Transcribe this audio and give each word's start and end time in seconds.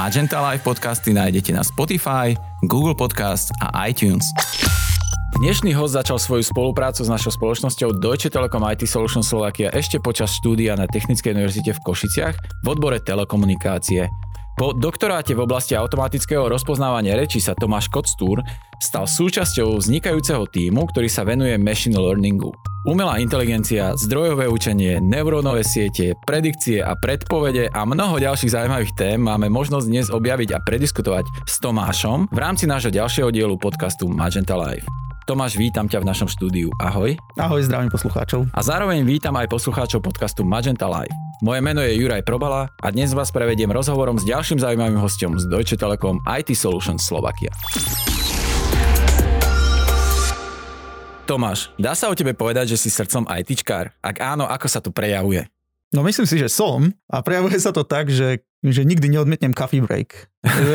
Magenta 0.00 0.40
Live 0.40 0.64
podcasty 0.64 1.12
nájdete 1.12 1.52
na 1.52 1.60
Spotify, 1.60 2.32
Google 2.64 2.96
Podcast 2.96 3.52
a 3.60 3.84
iTunes. 3.84 4.24
Dnešný 5.36 5.76
host 5.76 5.92
začal 5.92 6.16
svoju 6.16 6.40
spoluprácu 6.40 7.04
s 7.04 7.12
našou 7.12 7.28
spoločnosťou 7.28 8.00
Deutsche 8.00 8.32
Telekom 8.32 8.64
IT 8.64 8.88
Solutions 8.88 9.28
Slovakia 9.28 9.68
ešte 9.68 10.00
počas 10.00 10.32
štúdia 10.32 10.72
na 10.72 10.88
Technickej 10.88 11.36
univerzite 11.36 11.76
v 11.76 11.84
Košiciach 11.84 12.64
v 12.64 12.66
odbore 12.72 12.96
telekomunikácie. 13.04 14.08
Po 14.58 14.76
doktoráte 14.76 15.32
v 15.32 15.44
oblasti 15.44 15.72
automatického 15.72 16.48
rozpoznávania 16.48 17.16
reči 17.16 17.40
sa 17.40 17.56
Tomáš 17.56 17.88
Koctúr 17.88 18.44
stal 18.80 19.04
súčasťou 19.04 19.76
vznikajúceho 19.76 20.48
týmu, 20.48 20.88
ktorý 20.88 21.08
sa 21.08 21.24
venuje 21.24 21.56
machine 21.60 21.96
learningu. 21.96 22.52
Umelá 22.88 23.20
inteligencia, 23.20 23.92
zdrojové 23.92 24.48
učenie, 24.48 25.04
neurónové 25.04 25.60
siete, 25.60 26.16
predikcie 26.24 26.80
a 26.80 26.96
predpovede 26.96 27.68
a 27.68 27.84
mnoho 27.84 28.16
ďalších 28.16 28.56
zaujímavých 28.56 28.96
tém 28.96 29.20
máme 29.20 29.52
možnosť 29.52 29.84
dnes 29.84 30.08
objaviť 30.08 30.56
a 30.56 30.62
prediskutovať 30.64 31.28
s 31.44 31.60
Tomášom 31.60 32.32
v 32.32 32.38
rámci 32.40 32.64
nášho 32.64 32.88
ďalšieho 32.88 33.28
dielu 33.28 33.52
podcastu 33.60 34.08
Magenta 34.08 34.56
Live. 34.56 35.09
Tomáš, 35.28 35.60
vítam 35.60 35.84
ťa 35.84 36.00
v 36.00 36.08
našom 36.08 36.28
štúdiu. 36.32 36.72
Ahoj. 36.80 37.12
Ahoj, 37.36 37.60
zdravím 37.68 37.92
poslucháčov. 37.92 38.48
A 38.56 38.60
zároveň 38.64 39.04
vítam 39.04 39.36
aj 39.36 39.52
poslucháčov 39.52 40.00
podcastu 40.00 40.48
Magenta 40.48 40.88
Live. 40.88 41.12
Moje 41.44 41.60
meno 41.60 41.84
je 41.84 41.92
Juraj 41.92 42.24
Probala 42.24 42.72
a 42.80 42.88
dnes 42.88 43.12
vás 43.12 43.28
prevediem 43.28 43.68
rozhovorom 43.68 44.16
s 44.16 44.24
ďalším 44.24 44.64
zaujímavým 44.64 44.96
hostom 44.96 45.36
z 45.36 45.44
Deutsche 45.44 45.76
Telekom 45.76 46.24
IT 46.24 46.56
Solutions 46.56 47.04
Slovakia. 47.04 47.52
Tomáš, 51.28 51.68
dá 51.76 51.92
sa 51.92 52.08
o 52.08 52.16
tebe 52.16 52.32
povedať, 52.32 52.72
že 52.74 52.80
si 52.80 52.88
srdcom 52.88 53.28
ITčkár? 53.28 53.92
Ak 54.00 54.24
áno, 54.24 54.48
ako 54.48 54.66
sa 54.72 54.80
to 54.80 54.88
prejavuje? 54.88 55.44
No 55.92 56.00
myslím 56.06 56.26
si, 56.26 56.40
že 56.40 56.48
som 56.48 56.90
a 57.10 57.20
prejavuje 57.20 57.60
sa 57.60 57.74
to 57.76 57.82
tak, 57.82 58.08
že, 58.08 58.40
že 58.60 58.84
nikdy 58.84 59.08
neodmietnem 59.08 59.56
coffee 59.56 59.80
break. 59.80 60.28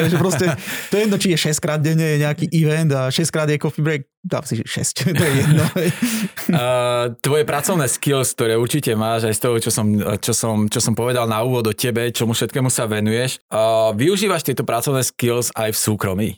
že 0.10 0.18
proste, 0.18 0.50
to 0.90 0.98
je 0.98 1.02
jedno, 1.06 1.18
či 1.22 1.38
je 1.38 1.54
6 1.54 1.62
krát 1.62 1.78
denne 1.78 2.18
je 2.18 2.18
nejaký 2.18 2.46
event 2.50 2.90
a 2.98 3.02
6 3.14 3.30
krát 3.30 3.46
je 3.46 3.62
coffee 3.62 3.86
break, 3.86 4.02
dám 4.26 4.42
si 4.42 4.58
6, 4.58 4.66
to 5.20 5.24
je 5.24 5.34
jedno. 5.38 5.64
uh, 5.70 7.14
tvoje 7.22 7.46
pracovné 7.46 7.86
skills, 7.86 8.34
ktoré 8.34 8.58
určite 8.58 8.98
máš 8.98 9.30
aj 9.30 9.34
z 9.38 9.42
toho, 9.46 9.56
čo 9.62 9.70
som, 9.70 9.88
čo 10.18 10.34
som, 10.34 10.66
čo 10.66 10.82
som 10.82 10.98
povedal 10.98 11.30
na 11.30 11.46
úvod 11.46 11.70
o 11.70 11.74
tebe, 11.78 12.10
čomu 12.10 12.34
všetkému 12.34 12.74
sa 12.74 12.90
venuješ, 12.90 13.38
uh, 13.54 13.94
využívaš 13.94 14.42
tieto 14.42 14.66
pracovné 14.66 15.06
skills 15.06 15.54
aj 15.54 15.78
v 15.78 15.78
súkromí? 15.78 16.30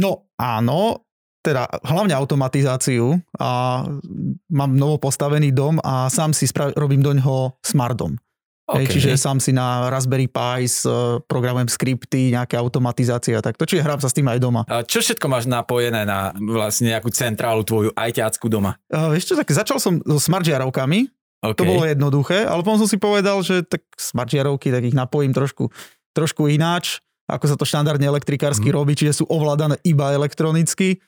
No 0.00 0.32
áno, 0.40 1.04
teda 1.40 1.66
hlavne 1.88 2.12
automatizáciu 2.12 3.16
a 3.40 3.82
mám 4.52 4.70
novo 4.76 5.00
postavený 5.00 5.56
dom 5.56 5.80
a 5.80 6.12
sám 6.12 6.36
si 6.36 6.44
sprav- 6.44 6.76
robím 6.76 7.00
do 7.00 7.16
ňoho 7.16 7.56
smart 7.64 7.96
dom. 7.96 8.20
Okay. 8.70 8.86
čiže 8.86 9.18
sám 9.18 9.42
si 9.42 9.50
na 9.50 9.90
Raspberry 9.90 10.30
Pi 10.30 10.62
s 10.62 10.86
e, 10.86 11.18
programem 11.26 11.66
skripty, 11.66 12.30
nejaké 12.30 12.54
automatizácie 12.54 13.34
a 13.34 13.42
takto. 13.42 13.66
Čiže 13.66 13.82
hrám 13.82 13.98
sa 13.98 14.06
s 14.06 14.14
tým 14.14 14.30
aj 14.30 14.38
doma. 14.38 14.62
A 14.70 14.86
čo 14.86 15.02
všetko 15.02 15.26
máš 15.26 15.50
napojené 15.50 16.06
na 16.06 16.30
vlastne 16.38 16.94
nejakú 16.94 17.10
centrálu 17.10 17.66
tvoju 17.66 17.90
ajťácku 17.98 18.46
doma? 18.46 18.78
Uh, 18.86 19.10
vieš 19.10 19.32
čo, 19.32 19.34
tak 19.34 19.50
začal 19.50 19.82
som 19.82 19.98
so 20.06 20.22
smart 20.22 20.46
žiarovkami. 20.46 21.10
Okay. 21.40 21.56
To 21.56 21.64
bolo 21.64 21.82
jednoduché, 21.88 22.44
ale 22.44 22.60
potom 22.60 22.84
som 22.84 22.90
si 22.90 23.00
povedal, 23.00 23.40
že 23.40 23.64
tak 23.64 23.82
smart 23.96 24.28
žiarovky, 24.28 24.68
tak 24.68 24.84
ich 24.84 24.94
napojím 24.94 25.32
trošku, 25.32 25.72
trošku 26.12 26.52
ináč, 26.52 27.00
ako 27.30 27.44
sa 27.48 27.56
to 27.56 27.64
štandardne 27.64 28.04
elektrikársky 28.04 28.68
mm. 28.68 28.76
robí, 28.76 28.92
čiže 28.92 29.22
sú 29.22 29.24
ovládané 29.30 29.80
iba 29.86 30.12
elektronicky 30.12 31.00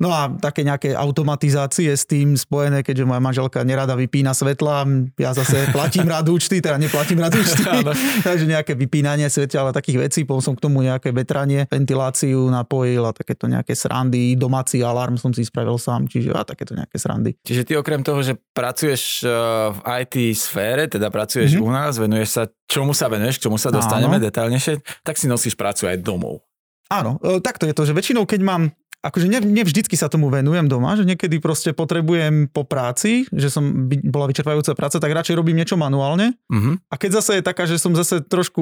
No 0.00 0.08
a 0.08 0.32
také 0.32 0.64
nejaké 0.64 0.96
automatizácie 0.96 1.92
s 1.92 2.08
tým 2.08 2.32
spojené, 2.32 2.80
keďže 2.80 3.04
moja 3.04 3.20
manželka 3.20 3.60
nerada 3.68 3.92
vypína 3.92 4.32
svetla, 4.32 4.88
ja 5.20 5.36
zase 5.36 5.68
platím 5.76 6.08
rád 6.08 6.32
účty, 6.32 6.64
teda 6.64 6.80
neplatím 6.80 7.20
rád 7.20 7.36
účty, 7.36 7.60
takže 8.26 8.48
nejaké 8.48 8.72
vypínanie 8.80 9.28
svetla 9.28 9.68
a 9.68 9.76
takých 9.76 10.08
vecí, 10.08 10.24
potom 10.24 10.40
som 10.40 10.54
k 10.56 10.64
tomu 10.64 10.80
nejaké 10.80 11.12
vetranie, 11.12 11.68
ventiláciu 11.68 12.48
napojil 12.48 13.04
a 13.04 13.12
takéto 13.12 13.44
nejaké 13.44 13.76
srandy, 13.76 14.40
domáci 14.40 14.80
alarm 14.80 15.20
som 15.20 15.36
si 15.36 15.44
spravil 15.44 15.76
sám, 15.76 16.08
čiže 16.08 16.32
a 16.32 16.48
takéto 16.48 16.72
nejaké 16.72 16.96
srandy. 16.96 17.36
Čiže 17.44 17.68
ty 17.68 17.72
okrem 17.76 18.00
toho, 18.00 18.24
že 18.24 18.40
pracuješ 18.56 19.28
eh, 19.28 19.30
v 19.68 19.78
IT 20.00 20.16
sfére, 20.32 20.88
teda 20.88 21.12
pracuješ 21.12 21.60
mm-hmm. 21.60 21.68
u 21.68 21.70
nás, 21.76 22.00
venuješ 22.00 22.28
sa, 22.32 22.42
čomu 22.64 22.96
sa 22.96 23.12
venuješ, 23.12 23.36
k 23.36 23.52
čomu 23.52 23.60
sa 23.60 23.68
dostaneme 23.68 24.16
detaľnejšie, 24.16 25.04
tak 25.04 25.20
si 25.20 25.28
nosíš 25.28 25.60
prácu 25.60 25.92
aj 25.92 26.00
domov. 26.00 26.40
Áno, 26.90 27.22
e, 27.22 27.38
takto 27.38 27.70
je 27.70 27.74
to, 27.74 27.86
že 27.86 27.94
väčšinou, 27.94 28.26
keď 28.26 28.40
mám 28.42 28.62
akože 29.00 29.26
ne, 29.32 29.40
nevždycky 29.40 29.96
sa 29.96 30.12
tomu 30.12 30.28
venujem 30.28 30.68
doma, 30.68 30.92
že 30.92 31.08
niekedy 31.08 31.40
proste 31.40 31.72
potrebujem 31.72 32.52
po 32.52 32.68
práci, 32.68 33.24
že 33.32 33.48
som 33.48 33.88
by, 33.88 34.04
bola 34.04 34.28
vyčerpajúca 34.28 34.76
práca, 34.76 35.00
tak 35.00 35.10
radšej 35.10 35.40
robím 35.40 35.56
niečo 35.56 35.80
manuálne. 35.80 36.36
Uh-huh. 36.52 36.76
A 36.92 36.94
keď 37.00 37.20
zase 37.20 37.40
je 37.40 37.42
taká, 37.44 37.64
že 37.64 37.80
som 37.80 37.96
zase 37.96 38.20
trošku 38.20 38.60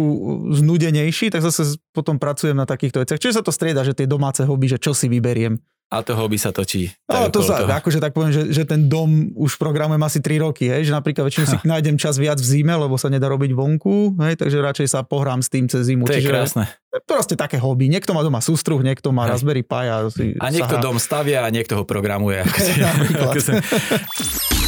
znudenejší, 0.55 1.35
tak 1.35 1.43
zase 1.43 1.83
potom 1.91 2.23
pracujem 2.23 2.55
na 2.55 2.71
takýchto 2.71 3.03
veciach. 3.03 3.19
Čiže 3.19 3.43
sa 3.43 3.45
to 3.45 3.51
strieda, 3.51 3.83
že 3.83 3.99
tie 3.99 4.07
domáce 4.07 4.47
hobby, 4.47 4.71
že 4.71 4.79
čo 4.79 4.95
si 4.95 5.11
vyberiem. 5.11 5.59
A 5.89 6.05
to 6.05 6.13
hobby 6.13 6.37
sa 6.37 6.53
točí. 6.53 6.93
Ale 7.09 7.33
to 7.33 7.41
sa, 7.41 7.65
toho. 7.65 7.73
akože 7.73 7.97
tak 7.97 8.13
poviem, 8.13 8.29
že, 8.29 8.53
že 8.53 8.69
ten 8.69 8.93
dom 8.93 9.33
už 9.33 9.57
programujem 9.57 10.05
asi 10.05 10.21
3 10.21 10.45
roky, 10.45 10.69
hej, 10.69 10.85
že 10.85 10.93
napríklad 10.93 11.25
väčšinou 11.25 11.49
si 11.49 11.57
nájdem 11.65 11.97
čas 11.97 12.21
viac 12.21 12.37
v 12.37 12.45
zime, 12.45 12.77
lebo 12.77 13.01
sa 13.01 13.09
nedá 13.09 13.25
robiť 13.33 13.57
vonku, 13.57 14.21
hej, 14.21 14.37
takže 14.37 14.61
radšej 14.61 14.89
sa 14.93 15.01
pohrám 15.01 15.41
s 15.41 15.49
tým 15.49 15.65
cez 15.65 15.89
zimu. 15.89 16.05
To 16.05 16.13
je 16.13 16.21
Čiže, 16.21 16.29
krásne. 16.29 16.69
Proste 17.09 17.41
také 17.41 17.57
hobby. 17.57 17.89
Niekto 17.89 18.13
má 18.13 18.21
doma 18.21 18.45
sústruh, 18.45 18.85
niekto 18.85 19.17
má 19.17 19.25
hej. 19.25 19.41
Raspberry 19.41 19.65
Pi. 19.65 19.89
A, 19.89 20.13
a 20.13 20.47
niekto 20.53 20.77
sahá. 20.77 20.85
dom 20.85 21.01
stavia 21.01 21.41
a 21.45 21.49
niekto 21.49 21.81
ho 21.81 21.85
programuje. 21.89 22.45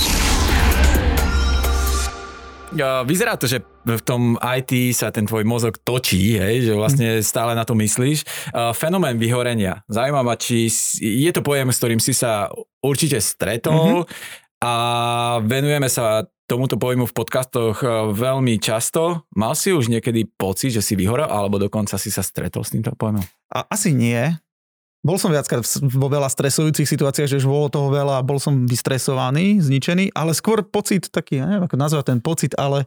Vyzerá 2.79 3.35
to, 3.35 3.51
že 3.51 3.67
v 3.83 4.03
tom 4.07 4.39
IT 4.39 4.95
sa 4.95 5.11
ten 5.11 5.27
tvoj 5.27 5.43
mozog 5.43 5.75
točí, 5.83 6.39
hej, 6.39 6.71
že 6.71 6.73
vlastne 6.79 7.19
stále 7.25 7.59
na 7.59 7.67
to 7.67 7.75
myslíš. 7.75 8.23
Fenomén 8.79 9.19
vyhorenia. 9.19 9.83
Zaujíma 9.91 10.23
ma, 10.23 10.39
či 10.39 10.71
je 11.03 11.31
to 11.35 11.43
pojem, 11.43 11.75
s 11.75 11.79
ktorým 11.83 11.99
si 11.99 12.15
sa 12.15 12.47
určite 12.79 13.19
stretol 13.19 14.07
mm-hmm. 14.07 14.63
a 14.63 14.73
venujeme 15.43 15.91
sa 15.91 16.31
tomuto 16.51 16.75
pojmu 16.75 17.07
v 17.07 17.15
podcastoch 17.15 17.79
e, 17.79 18.11
veľmi 18.11 18.59
často. 18.59 19.23
Mal 19.39 19.55
si 19.55 19.71
už 19.71 19.87
niekedy 19.87 20.27
pocit, 20.27 20.75
že 20.75 20.83
si 20.83 20.99
vyhorel, 20.99 21.31
alebo 21.31 21.63
dokonca 21.63 21.95
si 21.95 22.11
sa 22.11 22.27
stretol 22.27 22.67
s 22.67 22.75
týmto 22.75 22.91
pojmom? 22.99 23.23
A, 23.55 23.71
asi 23.71 23.95
nie. 23.95 24.35
Bol 25.01 25.17
som 25.17 25.33
viackrát 25.33 25.65
vo 25.81 26.09
veľa 26.13 26.29
stresujúcich 26.29 26.85
situáciách, 26.85 27.33
že 27.33 27.41
už 27.41 27.49
bolo 27.49 27.73
toho 27.73 27.89
veľa 27.89 28.21
a 28.21 28.27
bol 28.27 28.37
som 28.37 28.69
vystresovaný, 28.69 29.57
zničený, 29.65 30.13
ale 30.13 30.37
skôr 30.37 30.61
pocit 30.61 31.09
taký, 31.09 31.41
ja 31.41 31.49
neviem 31.49 31.65
ako 31.65 31.77
nazvať 31.81 32.05
ten 32.13 32.21
pocit, 32.21 32.53
ale 32.61 32.85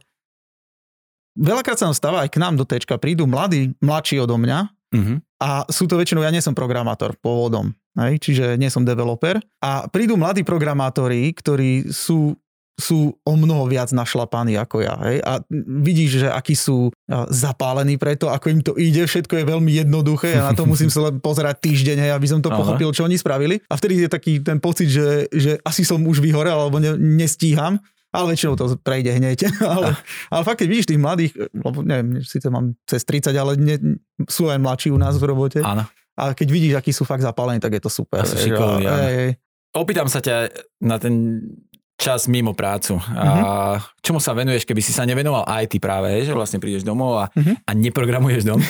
veľakrát 1.34 1.74
sa 1.74 1.90
nám 1.90 1.98
stáva 1.98 2.22
aj 2.22 2.30
k 2.30 2.38
nám 2.38 2.54
do 2.54 2.62
tečka, 2.62 3.02
prídu 3.02 3.26
mladí, 3.26 3.74
mladší 3.82 4.22
odo 4.22 4.38
mňa 4.38 4.58
uh-huh. 4.94 5.16
a 5.42 5.66
sú 5.66 5.90
to 5.90 5.98
väčšinou, 5.98 6.22
ja 6.22 6.30
nie 6.30 6.38
som 6.38 6.54
programátor 6.54 7.18
pôvodom, 7.18 7.74
hej, 7.98 8.22
čiže 8.22 8.54
nie 8.62 8.70
som 8.70 8.86
developer 8.86 9.42
a 9.58 9.90
prídu 9.90 10.14
mladí 10.14 10.46
programátori, 10.46 11.34
ktorí 11.34 11.90
sú 11.90 12.38
sú 12.74 13.14
o 13.22 13.34
mnoho 13.38 13.70
viac 13.70 13.94
našlapaní 13.94 14.58
ako 14.58 14.82
ja. 14.82 14.98
Hej? 15.06 15.22
A 15.22 15.38
vidíš, 15.78 16.26
že 16.26 16.28
akí 16.30 16.58
sú 16.58 16.90
zapálení 17.30 17.94
preto, 17.94 18.26
ako 18.30 18.46
im 18.50 18.60
to 18.66 18.74
ide, 18.74 19.06
všetko 19.06 19.30
je 19.38 19.44
veľmi 19.46 19.70
jednoduché 19.70 20.34
a 20.34 20.50
na 20.50 20.52
to 20.58 20.66
musím 20.66 20.90
sa 20.90 21.14
pozerať 21.14 21.62
týždeň, 21.62 21.98
hej, 22.08 22.12
aby 22.12 22.26
som 22.26 22.42
to 22.42 22.50
Aha. 22.50 22.58
pochopil, 22.58 22.90
čo 22.90 23.06
oni 23.06 23.14
spravili. 23.14 23.62
A 23.70 23.78
vtedy 23.78 24.02
je 24.02 24.10
taký 24.10 24.42
ten 24.42 24.58
pocit, 24.58 24.90
že, 24.90 25.30
že 25.30 25.62
asi 25.62 25.86
som 25.86 26.02
už 26.02 26.18
vyhorel 26.18 26.58
alebo 26.58 26.82
ne, 26.82 26.98
nestíham. 26.98 27.78
Ale 28.14 28.30
väčšinou 28.30 28.54
to 28.54 28.78
prejde 28.78 29.10
hneď. 29.10 29.50
ale, 29.74 29.98
ale 30.30 30.42
fakt, 30.46 30.62
keď 30.62 30.68
vidíš 30.70 30.86
tých 30.86 31.02
mladých, 31.02 31.34
lebo 31.50 31.82
neviem, 31.82 32.22
síce 32.22 32.46
mám 32.46 32.78
cez 32.86 33.02
30, 33.02 33.34
ale 33.34 33.58
ne, 33.58 33.98
sú 34.30 34.46
aj 34.46 34.62
mladší 34.62 34.94
u 34.94 34.98
nás 35.02 35.18
v 35.18 35.34
robote. 35.34 35.58
Áno. 35.66 35.82
A 36.14 36.30
keď 36.30 36.46
vidíš, 36.46 36.74
akí 36.78 36.94
sú 36.94 37.02
fakt 37.02 37.26
zapálení, 37.26 37.58
tak 37.58 37.74
je 37.74 37.82
to 37.82 37.90
super. 37.90 38.22
A 38.22 38.26
sú 38.26 38.38
šikovní, 38.38 38.86
Opýtam 39.74 40.06
sa 40.06 40.22
ťa 40.22 40.54
na 40.86 41.02
ten 41.02 41.42
čas 41.94 42.26
mimo 42.26 42.52
prácu. 42.52 42.98
Mm-hmm. 42.98 43.16
A 43.16 43.28
mhm. 43.78 43.82
čomu 44.02 44.18
sa 44.20 44.34
venuješ, 44.34 44.66
keby 44.66 44.82
si 44.82 44.90
sa 44.90 45.06
nevenoval 45.06 45.46
IT 45.64 45.78
práve, 45.78 46.26
že 46.26 46.34
vlastne 46.34 46.58
prídeš 46.58 46.82
domov 46.82 47.22
a, 47.22 47.26
mm-hmm. 47.32 47.56
a 47.64 47.70
neprogramuješ 47.72 48.42
dom? 48.44 48.60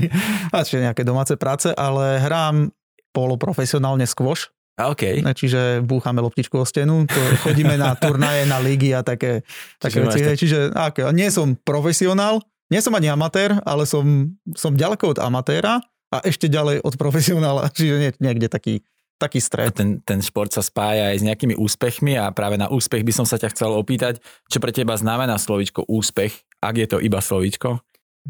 a 0.54 0.56
čiže 0.62 0.84
nejaké 0.90 1.02
domáce 1.06 1.34
práce, 1.38 1.70
ale 1.72 2.20
hrám 2.20 2.70
poloprofesionálne 3.12 4.08
squash. 4.08 4.50
Okay. 4.72 5.20
Čiže 5.20 5.84
búchame 5.84 6.24
loptičku 6.24 6.56
o 6.56 6.64
stenu, 6.64 7.04
to 7.04 7.20
chodíme 7.44 7.76
na 7.76 7.92
turnaje, 7.92 8.48
na 8.48 8.56
ligy 8.56 8.96
a 8.96 9.04
také, 9.04 9.44
také 9.76 10.00
čiže 10.00 10.08
veci. 10.08 10.20
Tak... 10.24 10.36
Čiže 10.40 10.58
okay, 10.72 11.04
nie 11.12 11.28
som 11.28 11.52
profesionál, 11.60 12.40
nie 12.72 12.80
som 12.80 12.96
ani 12.96 13.12
amatér, 13.12 13.60
ale 13.68 13.84
som, 13.84 14.32
som 14.56 14.72
ďaleko 14.72 15.12
od 15.12 15.18
amatéra 15.20 15.84
a 16.08 16.24
ešte 16.24 16.48
ďalej 16.48 16.80
od 16.80 16.94
profesionála, 16.96 17.68
čiže 17.76 18.16
niekde 18.16 18.48
taký 18.48 18.80
taký 19.22 19.38
stred. 19.38 19.70
A 19.70 19.74
ten, 19.74 20.02
ten 20.02 20.18
šport 20.18 20.50
sa 20.50 20.58
spája 20.58 21.14
aj 21.14 21.22
s 21.22 21.26
nejakými 21.26 21.54
úspechmi 21.54 22.18
a 22.18 22.34
práve 22.34 22.58
na 22.58 22.66
úspech 22.66 23.06
by 23.06 23.12
som 23.14 23.26
sa 23.26 23.38
ťa 23.38 23.54
chcel 23.54 23.70
opýtať, 23.70 24.18
čo 24.50 24.58
pre 24.58 24.74
teba 24.74 24.98
znamená 24.98 25.38
slovičko 25.38 25.86
úspech, 25.86 26.34
ak 26.58 26.74
je 26.74 26.86
to 26.90 26.98
iba 26.98 27.22
slovičko? 27.22 27.78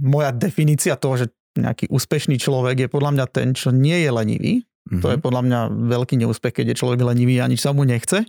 Moja 0.04 0.32
definícia 0.32 1.00
toho, 1.00 1.24
že 1.24 1.26
nejaký 1.56 1.88
úspešný 1.88 2.36
človek 2.36 2.86
je 2.86 2.88
podľa 2.88 3.10
mňa 3.16 3.26
ten, 3.28 3.48
čo 3.56 3.72
nie 3.72 3.96
je 4.04 4.10
lenivý. 4.12 4.52
Mm-hmm. 4.62 5.00
To 5.00 5.06
je 5.12 5.18
mhm. 5.20 5.24
podľa 5.24 5.42
mňa 5.46 5.60
veľký 5.88 6.14
neúspech, 6.20 6.54
keď 6.60 6.74
je 6.74 6.80
človek 6.80 7.00
lenivý 7.00 7.40
a 7.40 7.48
nič 7.48 7.64
sa 7.64 7.72
mu 7.72 7.84
nechce. 7.88 8.24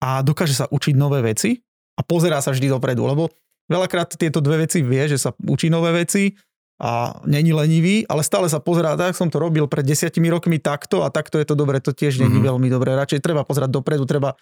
A 0.00 0.24
dokáže 0.24 0.56
sa 0.56 0.66
učiť 0.68 0.96
nové 0.96 1.20
veci 1.20 1.60
a 1.96 2.00
pozerá 2.00 2.40
sa 2.40 2.56
vždy 2.56 2.72
dopredu, 2.72 3.04
lebo 3.04 3.28
veľakrát 3.68 4.16
tieto 4.16 4.40
dve 4.40 4.64
veci 4.64 4.80
vie, 4.80 5.04
že 5.04 5.20
sa 5.20 5.36
učí 5.44 5.68
nové 5.68 5.92
veci, 5.92 6.32
a 6.80 7.20
není 7.28 7.52
lenivý, 7.52 8.08
ale 8.08 8.24
stále 8.24 8.48
sa 8.48 8.56
pozerá, 8.56 8.96
tak 8.96 9.12
som 9.12 9.28
to 9.28 9.36
robil 9.36 9.68
pred 9.68 9.84
desiatimi 9.84 10.32
rokmi 10.32 10.56
takto 10.56 11.04
a 11.04 11.12
takto 11.12 11.36
je 11.36 11.44
to 11.44 11.52
dobre, 11.52 11.76
to 11.84 11.92
tiež 11.92 12.16
není 12.16 12.40
mm-hmm. 12.40 12.48
veľmi 12.56 12.68
dobré. 12.72 12.96
Radšej 12.96 13.20
treba 13.20 13.44
pozerať 13.44 13.68
dopredu, 13.68 14.08
treba 14.08 14.40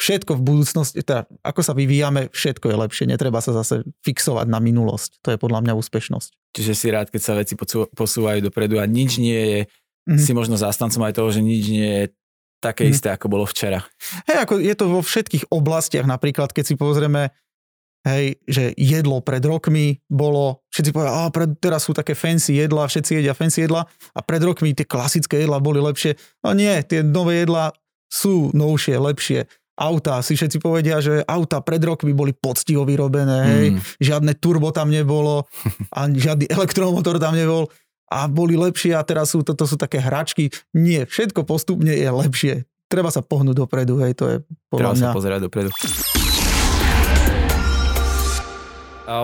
všetko 0.00 0.32
v 0.34 0.42
budúcnosti, 0.42 1.04
teda 1.04 1.28
ako 1.44 1.60
sa 1.60 1.76
vyvíjame, 1.76 2.32
všetko 2.32 2.72
je 2.72 2.76
lepšie, 2.80 3.04
netreba 3.04 3.44
sa 3.44 3.52
zase 3.52 3.84
fixovať 4.00 4.48
na 4.48 4.58
minulosť. 4.64 5.20
To 5.22 5.28
je 5.30 5.38
podľa 5.38 5.60
mňa 5.62 5.76
úspešnosť. 5.76 6.56
Čiže 6.56 6.72
si 6.72 6.86
rád, 6.88 7.12
keď 7.12 7.20
sa 7.20 7.36
veci 7.36 7.54
posúvajú 7.92 8.40
dopredu 8.42 8.80
a 8.80 8.88
nič 8.88 9.20
nie 9.20 9.36
je, 9.36 9.60
mm-hmm. 9.68 10.24
si 10.24 10.32
možno 10.32 10.56
zástancom 10.56 11.04
aj 11.04 11.14
toho, 11.20 11.28
že 11.30 11.44
nič 11.44 11.64
nie 11.68 11.90
je 12.00 12.04
také 12.64 12.88
mm-hmm. 12.88 12.96
isté, 12.96 13.08
ako 13.12 13.26
bolo 13.28 13.44
včera. 13.44 13.84
Hej, 14.24 14.48
ako 14.48 14.54
je 14.58 14.74
to 14.74 14.84
vo 14.88 15.04
všetkých 15.04 15.52
oblastiach, 15.52 16.08
napríklad 16.08 16.50
keď 16.50 16.64
si 16.64 16.74
pozrieme 16.80 17.30
hej, 18.06 18.38
že 18.46 18.74
jedlo 18.74 19.22
pred 19.22 19.42
rokmi 19.42 20.02
bolo, 20.10 20.62
všetci 20.74 20.90
povedali, 20.90 21.14
a 21.14 21.30
pred, 21.30 21.50
teraz 21.58 21.86
sú 21.86 21.94
také 21.94 22.18
fancy 22.18 22.58
jedla, 22.58 22.90
všetci 22.90 23.22
jedia 23.22 23.34
fancy 23.34 23.66
jedla 23.66 23.86
a 23.86 24.20
pred 24.20 24.42
rokmi 24.42 24.74
tie 24.74 24.86
klasické 24.86 25.46
jedla 25.46 25.62
boli 25.62 25.78
lepšie. 25.78 26.18
No 26.42 26.54
nie, 26.54 26.74
tie 26.82 27.06
nové 27.06 27.46
jedla 27.46 27.70
sú 28.10 28.50
novšie, 28.52 28.98
lepšie. 28.98 29.46
Auta, 29.72 30.20
si 30.20 30.36
všetci 30.36 30.60
povedia, 30.60 31.00
že 31.00 31.24
auta 31.24 31.64
pred 31.64 31.80
rokmi 31.80 32.12
boli 32.12 32.36
poctivo 32.36 32.84
vyrobené, 32.84 33.38
hej, 33.48 33.66
mm. 33.72 33.80
žiadne 34.04 34.32
turbo 34.36 34.68
tam 34.68 34.92
nebolo 34.92 35.48
a 35.96 36.06
žiadny 36.10 36.50
elektromotor 36.52 37.16
tam 37.16 37.32
nebol 37.32 37.72
a 38.12 38.28
boli 38.28 38.60
lepšie 38.60 38.92
a 38.92 39.00
teraz 39.00 39.32
sú, 39.32 39.40
toto 39.40 39.64
sú 39.64 39.80
také 39.80 39.96
hračky. 39.96 40.52
Nie, 40.76 41.08
všetko 41.08 41.48
postupne 41.48 41.96
je 41.96 42.10
lepšie. 42.12 42.54
Treba 42.92 43.08
sa 43.08 43.24
pohnúť 43.24 43.56
dopredu, 43.56 44.04
hej, 44.04 44.12
to 44.12 44.24
je 44.28 44.36
podľa 44.68 44.92
Treba 44.92 44.92
mňa... 44.92 45.08
sa 45.08 45.16
pozerať 45.16 45.40
dopredu. 45.48 45.72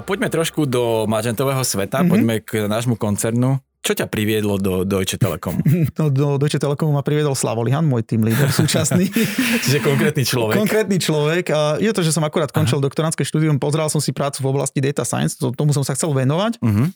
Poďme 0.04 0.28
trošku 0.28 0.68
do 0.68 1.08
magentového 1.08 1.62
sveta, 1.64 2.02
mm-hmm. 2.02 2.12
poďme 2.12 2.34
k 2.44 2.50
nášmu 2.68 2.94
koncernu. 3.00 3.62
Čo 3.78 3.94
ťa 3.94 4.10
priviedlo 4.10 4.58
do 4.58 4.82
Deutsche 4.82 5.16
Telekomu? 5.16 5.62
No, 5.98 6.10
do 6.10 6.36
Deutsche 6.36 6.58
Telekomu 6.60 6.92
ma 6.92 7.00
priviedol 7.06 7.32
Slavolihan, 7.38 7.86
môj 7.86 8.04
tým 8.04 8.26
líder 8.26 8.50
súčasný. 8.50 9.08
Čiže 9.64 9.78
konkrétny 9.80 10.26
človek. 10.26 10.54
Konkrétny 10.58 10.98
človek. 10.98 11.44
A 11.54 11.60
je 11.78 11.90
to, 11.94 12.02
že 12.02 12.12
som 12.12 12.26
akurát 12.26 12.50
končil 12.50 12.82
doktorantské 12.82 13.22
štúdium, 13.22 13.56
pozeral 13.56 13.88
som 13.88 14.02
si 14.02 14.10
prácu 14.10 14.44
v 14.44 14.46
oblasti 14.50 14.82
data 14.82 15.06
science, 15.06 15.38
tomu 15.38 15.70
som 15.72 15.86
sa 15.86 15.94
chcel 15.94 16.10
venovať. 16.12 16.58
Uh-huh. 16.58 16.90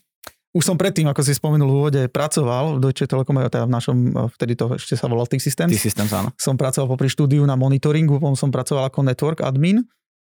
Už 0.53 0.69
som 0.69 0.77
predtým, 0.77 1.09
ako 1.09 1.25
si 1.25 1.33
spomenul 1.33 1.65
v 1.65 1.77
úvode, 1.81 2.03
pracoval 2.13 2.77
v 2.77 2.79
Deutsche 2.85 3.09
Telekome, 3.09 3.41
teda 3.49 3.65
v 3.65 3.73
našom, 3.73 3.97
vtedy 4.37 4.53
to 4.53 4.77
ešte 4.77 5.01
sa 5.01 5.09
volal 5.09 5.25
T-Systems. 5.25 5.73
T-Systems, 5.73 6.13
áno. 6.13 6.29
Som 6.37 6.61
pracoval 6.61 6.93
popri 6.93 7.09
štúdiu 7.09 7.41
na 7.49 7.57
monitoringu, 7.57 8.21
potom 8.21 8.37
som 8.37 8.53
pracoval 8.53 8.93
ako 8.93 9.01
network 9.01 9.41
admin 9.41 9.81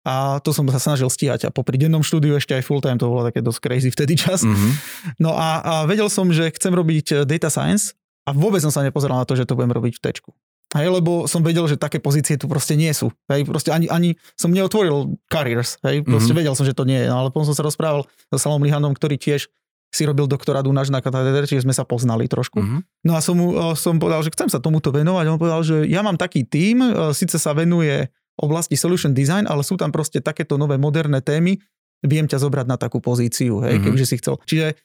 a 0.05 0.37
to 0.45 0.53
som 0.53 0.69
sa 0.69 0.77
snažil 0.77 1.09
stíhať 1.09 1.49
a 1.49 1.53
popri 1.53 1.81
dennom 1.81 2.05
štúdiu 2.05 2.37
ešte 2.37 2.53
aj 2.53 2.63
full 2.63 2.77
time, 2.77 3.01
to 3.01 3.09
bolo 3.09 3.25
také 3.25 3.41
dosť 3.41 3.59
crazy 3.59 3.89
vtedy 3.89 4.13
čas. 4.13 4.45
Mm-hmm. 4.45 4.71
No 5.17 5.33
a, 5.33 5.65
a 5.65 5.73
vedel 5.89 6.13
som, 6.13 6.29
že 6.29 6.53
chcem 6.53 6.69
robiť 6.69 7.05
eh, 7.11 7.17
data 7.25 7.49
science 7.49 7.97
a 8.29 8.31
vôbec 8.37 8.61
som 8.61 8.69
sa 8.69 8.85
nepozeral 8.85 9.17
na 9.17 9.25
to, 9.25 9.33
že 9.33 9.49
to 9.49 9.57
budem 9.57 9.73
robiť 9.73 9.97
v 9.97 10.03
tečku. 10.05 10.29
Hej, 10.75 10.91
lebo 10.91 11.25
som 11.25 11.39
vedel, 11.39 11.65
že 11.71 11.79
také 11.79 12.03
pozície 12.03 12.35
tu 12.35 12.51
proste 12.51 12.75
nie 12.75 12.91
sú. 12.91 13.07
Hej, 13.31 13.47
proste 13.47 13.71
ani, 13.71 13.87
ani 13.87 14.19
som 14.35 14.51
neotvoril 14.51 15.15
careers. 15.31 15.79
Hej, 15.81 16.03
proste 16.03 16.35
mm-hmm. 16.35 16.39
vedel 16.41 16.53
som, 16.53 16.65
že 16.67 16.75
to 16.75 16.83
nie 16.83 16.99
je. 16.99 17.07
No, 17.07 17.25
ale 17.25 17.29
potom 17.31 17.47
som 17.47 17.55
sa 17.55 17.63
rozprával 17.63 18.03
so 18.29 18.37
Salom 18.37 18.59
Lihanom, 18.61 18.91
ktorý 18.91 19.15
tiež 19.15 19.47
si 19.95 20.03
robil 20.03 20.27
doktorát 20.27 20.67
u 20.67 20.73
náš 20.75 20.91
na 20.91 20.99
katedre, 20.99 21.47
čiže 21.47 21.63
sme 21.63 21.71
sa 21.71 21.87
poznali 21.87 22.27
trošku. 22.27 22.59
Mm-hmm. 22.59 22.79
No 23.07 23.11
a 23.15 23.23
som 23.23 23.39
mu 23.39 23.55
eh, 23.55 23.73
som 23.79 23.95
povedal, 23.97 24.21
že 24.21 24.35
chcem 24.35 24.51
sa 24.51 24.59
tomuto 24.59 24.91
venovať. 24.91 25.23
On 25.31 25.39
povedal, 25.39 25.61
že 25.63 25.87
ja 25.87 26.03
mám 26.03 26.19
taký 26.19 26.43
tím, 26.43 26.83
eh, 26.83 27.15
síce 27.15 27.39
sa 27.39 27.55
venuje 27.55 28.11
oblasti 28.35 28.75
solution 28.75 29.15
design, 29.15 29.47
ale 29.47 29.63
sú 29.63 29.79
tam 29.79 29.91
proste 29.91 30.19
takéto 30.19 30.59
nové 30.59 30.75
moderné 30.75 31.23
témy, 31.23 31.55
viem 32.03 32.27
ťa 32.27 32.43
zobrať 32.43 32.65
na 32.67 32.77
takú 32.77 32.99
pozíciu, 32.99 33.63
hej, 33.63 33.79
mm-hmm. 33.79 33.85
kebyže 33.87 34.07
si 34.07 34.15
chcel. 34.19 34.35
Čiže 34.43 34.75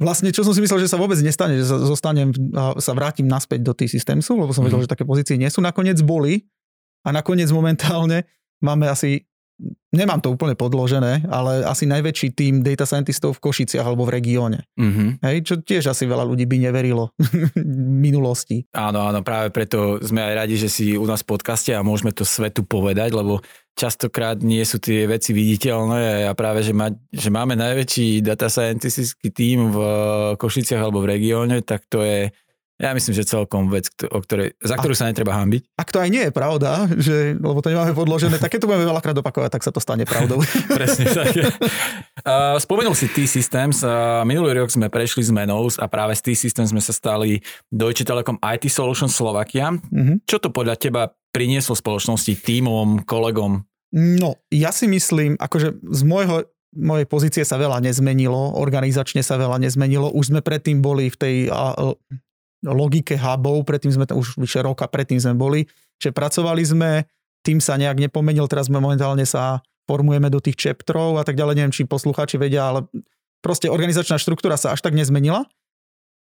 vlastne, 0.00 0.28
čo 0.30 0.44
som 0.44 0.52
si 0.52 0.60
myslel, 0.60 0.84
že 0.84 0.90
sa 0.92 1.00
vôbec 1.00 1.16
nestane, 1.20 1.56
že 1.60 1.66
sa, 1.66 1.80
zostanem 1.80 2.30
a 2.52 2.76
sa 2.78 2.92
vrátim 2.92 3.24
naspäť 3.24 3.60
do 3.64 3.72
tých 3.72 3.96
systémsov, 3.96 4.36
lebo 4.36 4.52
som 4.52 4.62
mm-hmm. 4.62 4.68
vedel, 4.68 4.84
že 4.84 4.92
také 4.92 5.04
pozície 5.08 5.36
nie 5.40 5.48
sú, 5.48 5.64
nakoniec 5.64 5.98
boli 6.04 6.44
a 7.04 7.12
nakoniec 7.12 7.48
momentálne 7.48 8.28
máme 8.60 8.86
asi 8.88 9.24
nemám 9.90 10.22
to 10.22 10.32
úplne 10.32 10.54
podložené, 10.54 11.26
ale 11.28 11.66
asi 11.66 11.84
najväčší 11.84 12.28
tým 12.32 12.54
data 12.62 12.86
scientistov 12.86 13.36
v 13.36 13.42
Košiciach 13.50 13.82
alebo 13.82 14.06
v 14.06 14.14
regióne. 14.16 14.64
Mm-hmm. 14.78 15.08
Hej, 15.20 15.36
čo 15.44 15.54
tiež 15.60 15.90
asi 15.90 16.06
veľa 16.06 16.24
ľudí 16.24 16.46
by 16.46 16.56
neverilo 16.70 17.10
minulosti. 18.06 18.64
Áno, 18.72 19.02
áno, 19.04 19.20
práve 19.26 19.50
preto 19.50 19.98
sme 20.00 20.22
aj 20.22 20.34
radi, 20.46 20.56
že 20.56 20.70
si 20.70 20.94
u 20.94 21.04
nás 21.04 21.26
v 21.26 21.30
podcaste 21.36 21.74
a 21.74 21.84
môžeme 21.84 22.14
to 22.14 22.22
svetu 22.22 22.62
povedať, 22.62 23.12
lebo 23.12 23.42
častokrát 23.74 24.38
nie 24.42 24.62
sú 24.66 24.82
tie 24.82 25.06
veci 25.06 25.32
viditeľné 25.32 26.28
a 26.28 26.32
práve, 26.34 26.60
že, 26.60 26.74
ma, 26.74 26.90
že 27.10 27.30
máme 27.32 27.56
najväčší 27.56 28.20
data 28.20 28.50
scientistický 28.50 29.30
tým 29.32 29.72
v 29.72 29.78
Košiciach 30.36 30.80
alebo 30.80 31.02
v 31.02 31.16
regióne, 31.18 31.62
tak 31.64 31.86
to 31.88 32.02
je 32.04 32.30
ja 32.80 32.96
myslím, 32.96 33.12
že 33.12 33.28
celkom 33.28 33.68
vec, 33.68 33.92
o 34.08 34.18
ktorej, 34.24 34.56
za 34.64 34.80
ktorú 34.80 34.96
a, 34.96 34.98
sa 34.98 35.04
netreba 35.12 35.36
hambiť. 35.36 35.76
Ak 35.76 35.92
to 35.92 36.00
aj 36.00 36.08
nie 36.08 36.24
je 36.24 36.32
pravda, 36.32 36.88
že, 36.96 37.36
lebo 37.36 37.60
to 37.60 37.68
nemáme 37.68 37.92
podložené, 37.92 38.40
tak 38.40 38.56
keď 38.56 38.64
to 38.64 38.68
budeme 38.72 38.88
veľakrát 38.88 39.12
opakovať, 39.20 39.50
tak 39.52 39.62
sa 39.68 39.70
to 39.70 39.84
stane 39.84 40.08
pravdou. 40.08 40.40
Presne 40.80 41.12
tak. 41.12 41.36
Uh, 42.24 42.56
spomenul 42.56 42.96
si 42.96 43.12
T-Systems. 43.12 43.84
Uh, 43.84 44.24
minulý 44.24 44.56
rok 44.56 44.72
sme 44.72 44.88
prešli 44.88 45.20
zmenou 45.28 45.68
a 45.76 45.86
práve 45.92 46.16
z 46.16 46.32
T-Systems 46.32 46.72
sme 46.72 46.80
sa 46.80 46.96
stali 46.96 47.44
Deutsche 47.68 48.08
Telekom 48.08 48.40
IT 48.40 48.72
Solutions 48.72 49.12
Slovakia. 49.12 49.76
Uh-huh. 49.76 50.16
Čo 50.24 50.40
to 50.40 50.48
podľa 50.48 50.80
teba 50.80 51.12
prinieslo 51.36 51.76
spoločnosti, 51.76 52.32
týmom, 52.40 53.04
kolegom? 53.04 53.60
No, 53.92 54.40
ja 54.48 54.72
si 54.72 54.88
myslím, 54.88 55.36
akože 55.36 55.84
z 55.84 56.02
môjho 56.06 56.48
mojej 56.70 57.06
pozície 57.06 57.42
sa 57.42 57.58
veľa 57.58 57.82
nezmenilo, 57.82 58.54
organizačne 58.54 59.26
sa 59.26 59.34
veľa 59.34 59.58
nezmenilo. 59.58 60.14
Už 60.14 60.30
sme 60.30 60.40
predtým 60.40 60.78
boli 60.78 61.10
v 61.10 61.16
tej 61.18 61.36
logike 62.64 63.16
hubov, 63.16 63.64
predtým 63.64 63.92
sme 63.94 64.04
už 64.04 64.36
vyše 64.36 64.60
roka 64.60 64.84
predtým 64.84 65.16
sme 65.16 65.34
boli, 65.36 65.60
že 65.96 66.12
pracovali 66.12 66.62
sme, 66.64 66.90
tým 67.40 67.56
sa 67.60 67.80
nejak 67.80 67.96
nepomenil, 67.96 68.44
teraz 68.48 68.68
sme 68.68 68.80
momentálne 68.80 69.24
sa 69.24 69.64
formujeme 69.88 70.28
do 70.28 70.38
tých 70.38 70.60
chapterov 70.60 71.16
a 71.18 71.24
tak 71.24 71.40
ďalej, 71.40 71.54
neviem, 71.56 71.74
či 71.74 71.88
poslucháči 71.88 72.36
vedia, 72.36 72.68
ale 72.68 72.86
proste 73.40 73.72
organizačná 73.72 74.20
štruktúra 74.20 74.60
sa 74.60 74.76
až 74.76 74.84
tak 74.84 74.92
nezmenila, 74.92 75.48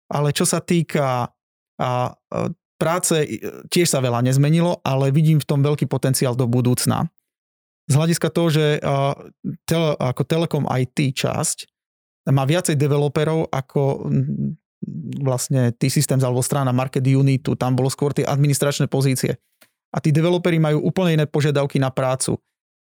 ale 0.07 0.31
čo 0.31 0.47
sa 0.47 0.63
týka 0.63 1.29
a, 1.79 1.89
práce, 2.79 3.15
tiež 3.67 3.91
sa 3.91 3.99
veľa 3.99 4.23
nezmenilo, 4.23 4.79
ale 4.87 5.11
vidím 5.11 5.43
v 5.43 5.47
tom 5.47 5.59
veľký 5.59 5.91
potenciál 5.91 6.33
do 6.39 6.47
budúcna. 6.47 7.11
Z 7.91 7.93
hľadiska 7.99 8.31
toho, 8.31 8.47
že 8.47 8.65
tele, 9.67 9.89
ako 9.99 10.21
Telekom 10.23 10.63
IT 10.69 11.19
časť 11.19 11.67
má 12.31 12.45
viacej 12.45 12.77
developerov 12.79 13.49
ako 13.51 14.07
vlastne 15.19 15.75
T-Systems 15.75 16.23
alebo 16.23 16.39
strana 16.39 16.71
Market 16.71 17.03
Unitu, 17.03 17.55
tam 17.59 17.75
bolo 17.75 17.91
skôr 17.91 18.15
tie 18.15 18.23
administračné 18.23 18.87
pozície. 18.87 19.35
A 19.89 19.97
tí 19.99 20.13
developeri 20.13 20.61
majú 20.61 20.85
úplne 20.85 21.19
iné 21.19 21.25
požiadavky 21.25 21.81
na 21.81 21.89
prácu. 21.89 22.37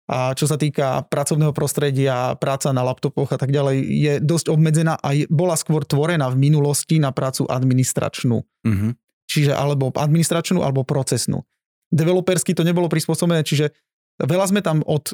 A 0.05 0.37
čo 0.37 0.45
sa 0.45 0.53
týka 0.53 1.01
pracovného 1.09 1.49
prostredia, 1.49 2.37
práca 2.37 2.69
na 2.69 2.85
laptopoch 2.85 3.33
a 3.33 3.41
tak 3.41 3.49
ďalej, 3.49 3.77
je 3.81 4.13
dosť 4.21 4.53
obmedzená 4.53 5.01
a 5.01 5.17
je, 5.17 5.25
bola 5.27 5.57
skôr 5.57 5.81
tvorená 5.81 6.29
v 6.29 6.37
minulosti 6.37 7.01
na 7.01 7.09
prácu 7.09 7.49
administračnú. 7.49 8.45
Mm-hmm. 8.45 8.91
Čiže 9.25 9.51
alebo 9.57 9.89
administračnú, 9.89 10.61
alebo 10.61 10.85
procesnú. 10.85 11.41
Developersky 11.89 12.53
to 12.53 12.61
nebolo 12.61 12.85
prispôsobené, 12.85 13.41
čiže 13.41 13.73
Veľa 14.15 14.45
sme 14.47 14.63
tam 14.63 14.79
od 14.87 15.11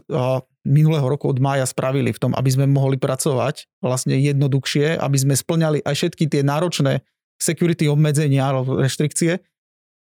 minulého 0.62 1.05
roku, 1.10 1.25
od 1.25 1.41
mája 1.41 1.65
spravili 1.65 2.13
v 2.13 2.22
tom, 2.22 2.31
aby 2.38 2.50
sme 2.53 2.70
mohli 2.70 3.01
pracovať 3.01 3.65
vlastne 3.81 4.13
jednoduchšie, 4.13 5.01
aby 5.01 5.17
sme 5.17 5.34
splňali 5.34 5.81
aj 5.81 5.96
všetky 5.98 6.29
tie 6.29 6.46
náročné 6.46 7.01
security 7.41 7.89
obmedzenia 7.89 8.46
alebo 8.46 8.77
reštrikcie 8.77 9.41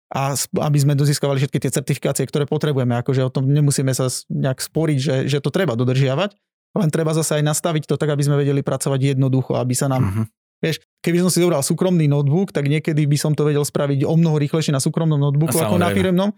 a 0.08 0.32
aby 0.38 0.78
sme 0.80 0.96
dozískavali 0.96 1.36
všetky 1.44 1.58
tie 1.60 1.74
certifikácie, 1.76 2.24
ktoré 2.24 2.48
potrebujeme. 2.48 2.96
Akože 2.96 3.20
o 3.20 3.28
tom 3.28 3.52
nemusíme 3.52 3.92
sa 3.92 4.08
nejak 4.32 4.64
sporiť, 4.64 4.98
že, 4.98 5.16
že 5.28 5.38
to 5.44 5.52
treba 5.52 5.76
dodržiavať, 5.76 6.32
len 6.80 6.88
treba 6.88 7.12
zase 7.12 7.36
aj 7.36 7.44
nastaviť 7.44 7.84
to 7.84 8.00
tak, 8.00 8.16
aby 8.16 8.24
sme 8.24 8.40
vedeli 8.40 8.64
pracovať 8.64 9.12
jednoducho, 9.12 9.60
aby 9.60 9.74
sa 9.76 9.92
nám 9.92 10.04
uh-huh. 10.08 10.26
Vieš, 10.56 10.80
keby 11.04 11.20
som 11.20 11.28
si 11.28 11.44
zobral 11.44 11.60
súkromný 11.60 12.08
notebook, 12.08 12.48
tak 12.48 12.64
niekedy 12.64 13.04
by 13.04 13.20
som 13.20 13.36
to 13.36 13.44
vedel 13.44 13.60
spraviť 13.60 14.08
o 14.08 14.16
mnoho 14.16 14.40
rýchlejšie 14.40 14.72
na 14.72 14.80
súkromnom 14.80 15.20
notebooku 15.20 15.52
ako 15.52 15.76
na 15.76 15.92
firemnom 15.92 16.32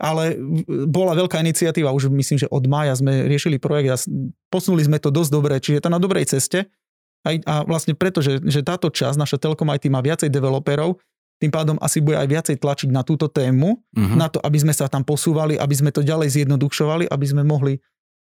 ale 0.00 0.40
bola 0.88 1.12
veľká 1.12 1.36
iniciatíva, 1.44 1.92
už 1.92 2.08
myslím, 2.08 2.40
že 2.40 2.48
od 2.48 2.64
mája 2.64 2.96
sme 2.96 3.28
riešili 3.28 3.60
projekt 3.60 3.88
a 3.92 3.96
posunuli 4.48 4.88
sme 4.88 4.96
to 4.96 5.12
dosť 5.12 5.30
dobre, 5.30 5.60
čiže 5.60 5.76
je 5.78 5.84
to 5.84 5.92
na 5.92 6.00
dobrej 6.00 6.24
ceste. 6.32 6.72
Aj, 7.20 7.36
a 7.44 7.68
vlastne 7.68 7.92
preto, 7.92 8.24
že, 8.24 8.40
že 8.40 8.64
táto 8.64 8.88
časť, 8.88 9.20
naša 9.20 9.36
Telekom 9.36 9.68
IT 9.68 9.92
má 9.92 10.00
viacej 10.00 10.32
developerov, 10.32 10.96
tým 11.40 11.52
pádom 11.52 11.76
asi 11.80 12.00
bude 12.00 12.16
aj 12.16 12.28
viacej 12.28 12.56
tlačiť 12.60 12.88
na 12.92 13.04
túto 13.04 13.28
tému, 13.28 13.76
uh-huh. 13.76 14.16
na 14.16 14.28
to, 14.28 14.40
aby 14.40 14.60
sme 14.60 14.72
sa 14.72 14.88
tam 14.88 15.04
posúvali, 15.04 15.56
aby 15.56 15.74
sme 15.76 15.92
to 15.92 16.04
ďalej 16.04 16.36
zjednodušovali, 16.36 17.08
aby 17.08 17.26
sme 17.28 17.44
mohli 17.44 17.80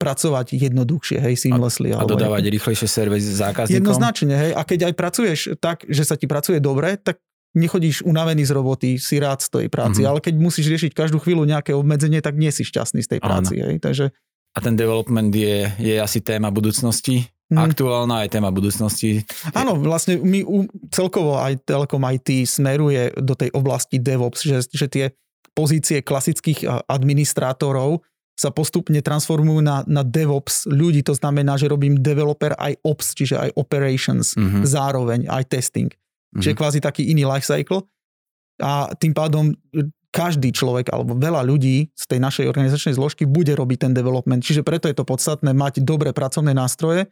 pracovať 0.01 0.57
jednoduchšie, 0.57 1.17
hej, 1.21 1.49
seamlessly. 1.49 1.97
A, 1.97 2.01
a 2.01 2.09
dodávať 2.09 2.53
rýchlejšie 2.53 2.89
servis 2.89 3.25
zákazníkom? 3.25 3.79
Jednoznačne, 3.79 4.35
hej. 4.37 4.53
A 4.53 4.61
keď 4.67 4.93
aj 4.93 4.95
pracuješ 4.97 5.39
tak, 5.61 5.85
že 5.89 6.03
sa 6.05 6.17
ti 6.19 6.29
pracuje 6.29 6.59
dobre, 6.61 7.01
tak 7.01 7.21
nechodíš 7.55 8.03
unavený 8.03 8.45
z 8.45 8.53
roboty, 8.53 8.91
si 8.99 9.23
rád 9.23 9.41
z 9.41 9.49
tej 9.51 9.69
práci, 9.71 10.03
mm-hmm. 10.03 10.11
ale 10.11 10.19
keď 10.21 10.35
musíš 10.37 10.67
riešiť 10.71 10.93
každú 10.93 11.23
chvíľu 11.23 11.47
nejaké 11.47 11.71
obmedzenie, 11.75 12.19
tak 12.19 12.35
nie 12.35 12.51
si 12.51 12.67
šťastný 12.67 13.01
z 13.07 13.17
tej 13.17 13.21
práci. 13.23 13.63
Hej? 13.63 13.79
Takže... 13.79 14.11
A 14.55 14.59
ten 14.63 14.79
development 14.79 15.35
je, 15.35 15.71
je 15.79 15.95
asi 15.99 16.23
téma 16.23 16.51
budúcnosti? 16.51 17.27
mm. 17.53 17.59
aktuálna, 17.71 18.25
aj 18.25 18.29
téma 18.33 18.51
budúcnosti. 18.51 19.23
Áno, 19.53 19.77
vlastne 19.79 20.19
my 20.21 20.45
celkovo 20.89 21.39
aj 21.39 21.65
Telekom 21.65 22.03
IT 22.09 22.49
smeruje 22.49 23.13
do 23.21 23.35
tej 23.37 23.53
oblasti 23.53 24.01
DevOps, 24.01 24.41
že, 24.45 24.59
že 24.73 24.87
tie 24.89 25.05
pozície 25.55 26.03
klasických 26.03 26.89
administrátorov 26.91 28.03
sa 28.35 28.51
postupne 28.51 28.99
transformujú 28.99 29.63
na, 29.63 29.87
na 29.87 30.03
DevOps 30.03 30.67
ľudí, 30.67 31.07
to 31.07 31.15
znamená, 31.15 31.55
že 31.55 31.71
robím 31.71 32.03
developer 32.03 32.59
aj 32.59 32.83
Ops, 32.83 33.15
čiže 33.15 33.39
aj 33.39 33.51
operations, 33.55 34.35
mm-hmm. 34.35 34.67
zároveň 34.67 35.21
aj 35.31 35.55
testing. 35.55 35.95
Mm-hmm. 36.35 36.43
Čiže 36.43 36.59
kvázi 36.59 36.79
taký 36.83 37.07
iný 37.15 37.23
life 37.25 37.47
cycle. 37.47 37.87
A 38.59 38.91
tým 38.99 39.15
pádom 39.15 39.55
každý 40.15 40.55
človek 40.55 40.95
alebo 40.95 41.19
veľa 41.19 41.43
ľudí 41.43 41.91
z 41.91 42.05
tej 42.07 42.23
našej 42.23 42.47
organizačnej 42.47 42.95
zložky 42.95 43.27
bude 43.27 43.51
robiť 43.51 43.91
ten 43.91 43.93
development. 43.95 44.47
Čiže 44.47 44.63
preto 44.63 44.87
je 44.87 44.95
to 44.95 45.03
podstatné 45.03 45.51
mať 45.51 45.83
dobré 45.83 46.15
pracovné 46.15 46.55
nástroje 46.55 47.11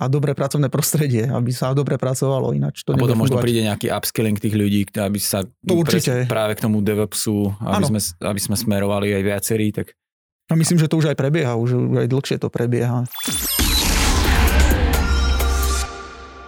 a 0.00 0.04
dobré 0.10 0.34
pracovné 0.34 0.66
prostredie, 0.66 1.30
aby 1.30 1.54
sa 1.54 1.70
dobre 1.76 1.94
pracovalo, 1.94 2.50
ináč 2.56 2.82
to 2.82 2.96
A 2.96 2.98
potom 2.98 3.20
možno 3.20 3.38
príde 3.38 3.62
nejaký 3.62 3.92
upskilling 3.92 4.40
tých 4.40 4.56
ľudí, 4.56 4.88
aby 4.96 5.20
sa 5.20 5.44
to 5.44 5.72
určite. 5.76 6.26
práve 6.26 6.58
k 6.58 6.64
tomu 6.66 6.82
DevOpsu, 6.82 7.54
aby 7.62 7.84
sme, 7.86 8.00
aby 8.26 8.40
sme 8.40 8.56
smerovali 8.58 9.14
aj 9.14 9.22
viacerí, 9.22 9.70
tak 9.70 9.94
a 10.50 10.58
myslím, 10.58 10.82
že 10.82 10.90
to 10.90 10.98
už 10.98 11.14
aj 11.14 11.16
prebieha, 11.16 11.54
už, 11.54 11.94
už 11.94 11.96
aj 12.02 12.08
dlhšie 12.10 12.36
to 12.42 12.50
prebieha. 12.50 13.06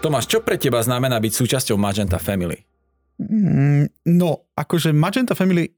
Tomáš, 0.02 0.26
čo 0.26 0.42
pre 0.42 0.58
teba 0.58 0.82
znamená 0.82 1.22
byť 1.22 1.32
súčasťou 1.32 1.78
Magenta 1.78 2.18
Family? 2.18 2.58
Mm, 3.22 3.86
no, 4.18 4.50
akože 4.58 4.90
Magenta 4.90 5.38
Family, 5.38 5.70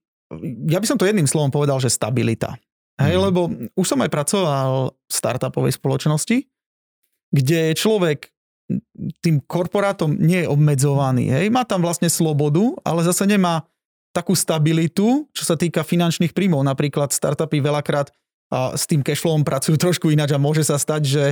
ja 0.64 0.80
by 0.80 0.86
som 0.88 0.96
to 0.96 1.04
jedným 1.04 1.28
slovom 1.28 1.52
povedal, 1.52 1.76
že 1.76 1.92
stabilita. 1.92 2.56
Hej, 2.96 3.20
mm. 3.20 3.22
lebo 3.28 3.40
už 3.76 3.86
som 3.86 4.00
aj 4.00 4.08
pracoval 4.08 4.96
v 4.96 5.12
startupovej 5.12 5.76
spoločnosti, 5.76 6.48
kde 7.34 7.60
človek 7.76 8.32
tým 9.20 9.44
korporátom 9.44 10.16
nie 10.16 10.40
je 10.44 10.48
obmedzovaný. 10.48 11.28
Hej. 11.28 11.52
Má 11.52 11.68
tam 11.68 11.84
vlastne 11.84 12.08
slobodu, 12.08 12.64
ale 12.80 13.04
zase 13.04 13.28
nemá 13.28 13.68
takú 14.14 14.32
stabilitu, 14.32 15.28
čo 15.36 15.44
sa 15.44 15.58
týka 15.58 15.84
finančných 15.84 16.32
príjmov. 16.32 16.64
Napríklad 16.64 17.12
startupy 17.12 17.60
veľakrát 17.60 18.08
a 18.54 18.78
s 18.78 18.86
tým 18.86 19.02
cashflowom 19.02 19.42
pracujú 19.42 19.74
trošku 19.74 20.14
ináč 20.14 20.30
a 20.30 20.38
môže 20.38 20.62
sa 20.62 20.78
stať, 20.78 21.02
že, 21.02 21.24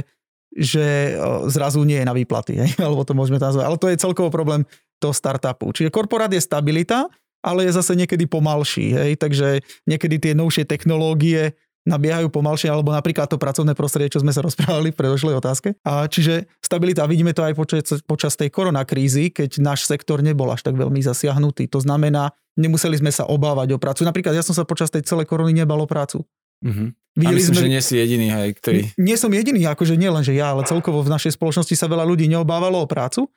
že 0.52 1.16
zrazu 1.49 1.80
nie 1.82 2.00
je 2.00 2.09
na 2.09 2.14
výplaty, 2.14 2.52
hej? 2.61 2.71
alebo 2.85 3.02
to 3.09 3.16
môžeme 3.16 3.40
nazvať. 3.40 3.64
Ale 3.64 3.80
to 3.80 3.88
je 3.88 4.00
celkovo 4.00 4.28
problém 4.28 4.68
toho 5.00 5.16
startupu. 5.16 5.73
Čiže 5.75 5.90
korporát 5.90 6.30
je 6.30 6.38
stabilita, 6.38 7.09
ale 7.42 7.66
je 7.66 7.75
zase 7.75 7.99
niekedy 7.99 8.30
pomalší. 8.30 8.94
Hej? 8.94 9.11
Takže 9.18 9.64
niekedy 9.88 10.23
tie 10.23 10.32
novšie 10.38 10.62
technológie 10.62 11.59
nabiehajú 11.82 12.30
pomalšie, 12.30 12.71
alebo 12.71 12.94
napríklad 12.94 13.26
to 13.26 13.42
pracovné 13.42 13.75
prostredie, 13.75 14.14
čo 14.14 14.23
sme 14.23 14.30
sa 14.30 14.44
rozprávali 14.47 14.94
v 14.94 14.99
predošlej 14.99 15.35
otázke. 15.42 15.75
A 15.82 16.06
čiže 16.06 16.47
stabilita, 16.62 17.11
vidíme 17.11 17.35
to 17.35 17.42
aj 17.42 17.59
počas, 17.59 17.99
počas 18.06 18.38
tej 18.38 18.54
koronakrízy, 18.54 19.35
keď 19.35 19.59
náš 19.59 19.90
sektor 19.90 20.23
nebol 20.23 20.47
až 20.54 20.62
tak 20.62 20.78
veľmi 20.78 21.02
zasiahnutý. 21.02 21.66
To 21.75 21.82
znamená, 21.82 22.30
nemuseli 22.54 23.02
sme 23.02 23.11
sa 23.11 23.26
obávať 23.26 23.75
o 23.75 23.82
prácu. 23.82 24.06
Napríklad 24.06 24.38
ja 24.38 24.47
som 24.47 24.54
sa 24.54 24.62
počas 24.62 24.94
tej 24.94 25.02
celej 25.02 25.26
korony 25.26 25.50
nebal 25.50 25.82
o 25.82 25.88
prácu. 25.90 26.23
Mm-hmm. 26.62 26.88
a 27.26 27.31
myslím, 27.35 27.54
sme... 27.59 27.62
že 27.66 27.73
nie 27.75 27.83
si 27.83 27.95
jediný, 27.99 28.26
hej, 28.31 28.49
ktorý... 28.57 28.78
Nie, 28.97 29.12
nie 29.12 29.16
som 29.19 29.31
jediný, 29.35 29.66
akože 29.69 29.99
nie 29.99 30.09
len, 30.09 30.23
že 30.25 30.33
ja, 30.33 30.54
ale 30.54 30.64
celkovo 30.64 31.02
v 31.02 31.12
našej 31.12 31.37
spoločnosti 31.37 31.75
sa 31.75 31.90
veľa 31.90 32.07
ľudí 32.07 32.31
neobávalo 32.31 32.81
o 32.81 32.87
prácu 32.87 33.28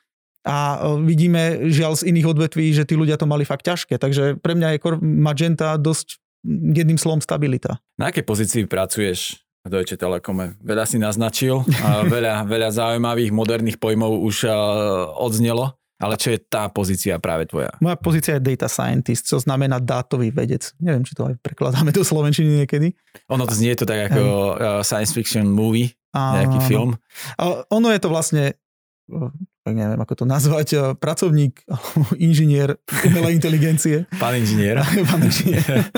a 0.45 0.77
e, 0.77 1.01
vidíme 1.01 1.67
žiaľ 1.73 1.97
z 1.97 2.13
iných 2.13 2.37
odvetví, 2.37 2.69
že 2.71 2.85
tí 2.85 2.93
ľudia 2.93 3.17
to 3.17 3.25
mali 3.25 3.43
fakt 3.43 3.65
ťažké. 3.65 3.97
Takže 3.97 4.37
pre 4.39 4.53
mňa 4.53 4.77
je 4.77 4.79
Magenta 5.01 5.75
dosť 5.81 6.21
jedným 6.45 7.01
slovom 7.01 7.19
stabilita. 7.19 7.81
Na 7.97 8.13
akej 8.13 8.21
pozícii 8.21 8.69
pracuješ 8.69 9.41
v 9.65 9.73
Deutsche 9.73 9.97
Telekome? 9.97 10.61
Veľa 10.61 10.85
si 10.85 11.01
naznačil, 11.01 11.65
a 11.81 12.01
veľa, 12.13 12.45
veľa 12.45 12.69
zaujímavých 12.69 13.33
moderných 13.33 13.81
pojmov 13.81 14.21
už 14.21 14.45
odznelo. 15.17 15.73
Ale 15.95 16.19
čo 16.19 16.35
je 16.35 16.39
tá 16.43 16.67
pozícia 16.67 17.15
práve 17.23 17.47
tvoja? 17.47 17.71
Moja 17.79 17.95
pozícia 17.95 18.35
je 18.35 18.43
data 18.43 18.67
scientist, 18.67 19.31
čo 19.31 19.39
znamená 19.39 19.79
dátový 19.79 20.27
vedec. 20.27 20.75
Neviem, 20.83 21.07
či 21.07 21.15
to 21.15 21.31
aj 21.31 21.39
prekladáme 21.39 21.95
do 21.95 22.03
slovenčiny 22.03 22.63
niekedy. 22.63 22.91
Ono 23.31 23.47
to 23.47 23.55
znie 23.55 23.79
to 23.79 23.87
tak 23.87 24.11
ako 24.11 24.21
um, 24.21 24.83
science 24.83 25.15
fiction 25.15 25.47
movie, 25.47 25.95
nejaký 26.11 26.59
film. 26.67 26.99
A 27.39 27.63
ono 27.71 27.95
je 27.95 27.99
to 28.03 28.11
vlastne 28.11 28.59
neviem 29.73 29.97
ako 29.97 30.13
to 30.21 30.25
nazvať, 30.29 30.67
eh, 30.77 30.81
pracovník 30.93 31.65
alebo 31.65 32.05
inžinier 32.27 32.77
umelej 33.01 33.41
inteligencie. 33.41 34.05
Pán 34.21 34.37
inžinier. 34.37 34.77
Pán 35.09 35.25
inžinier. 35.25 35.89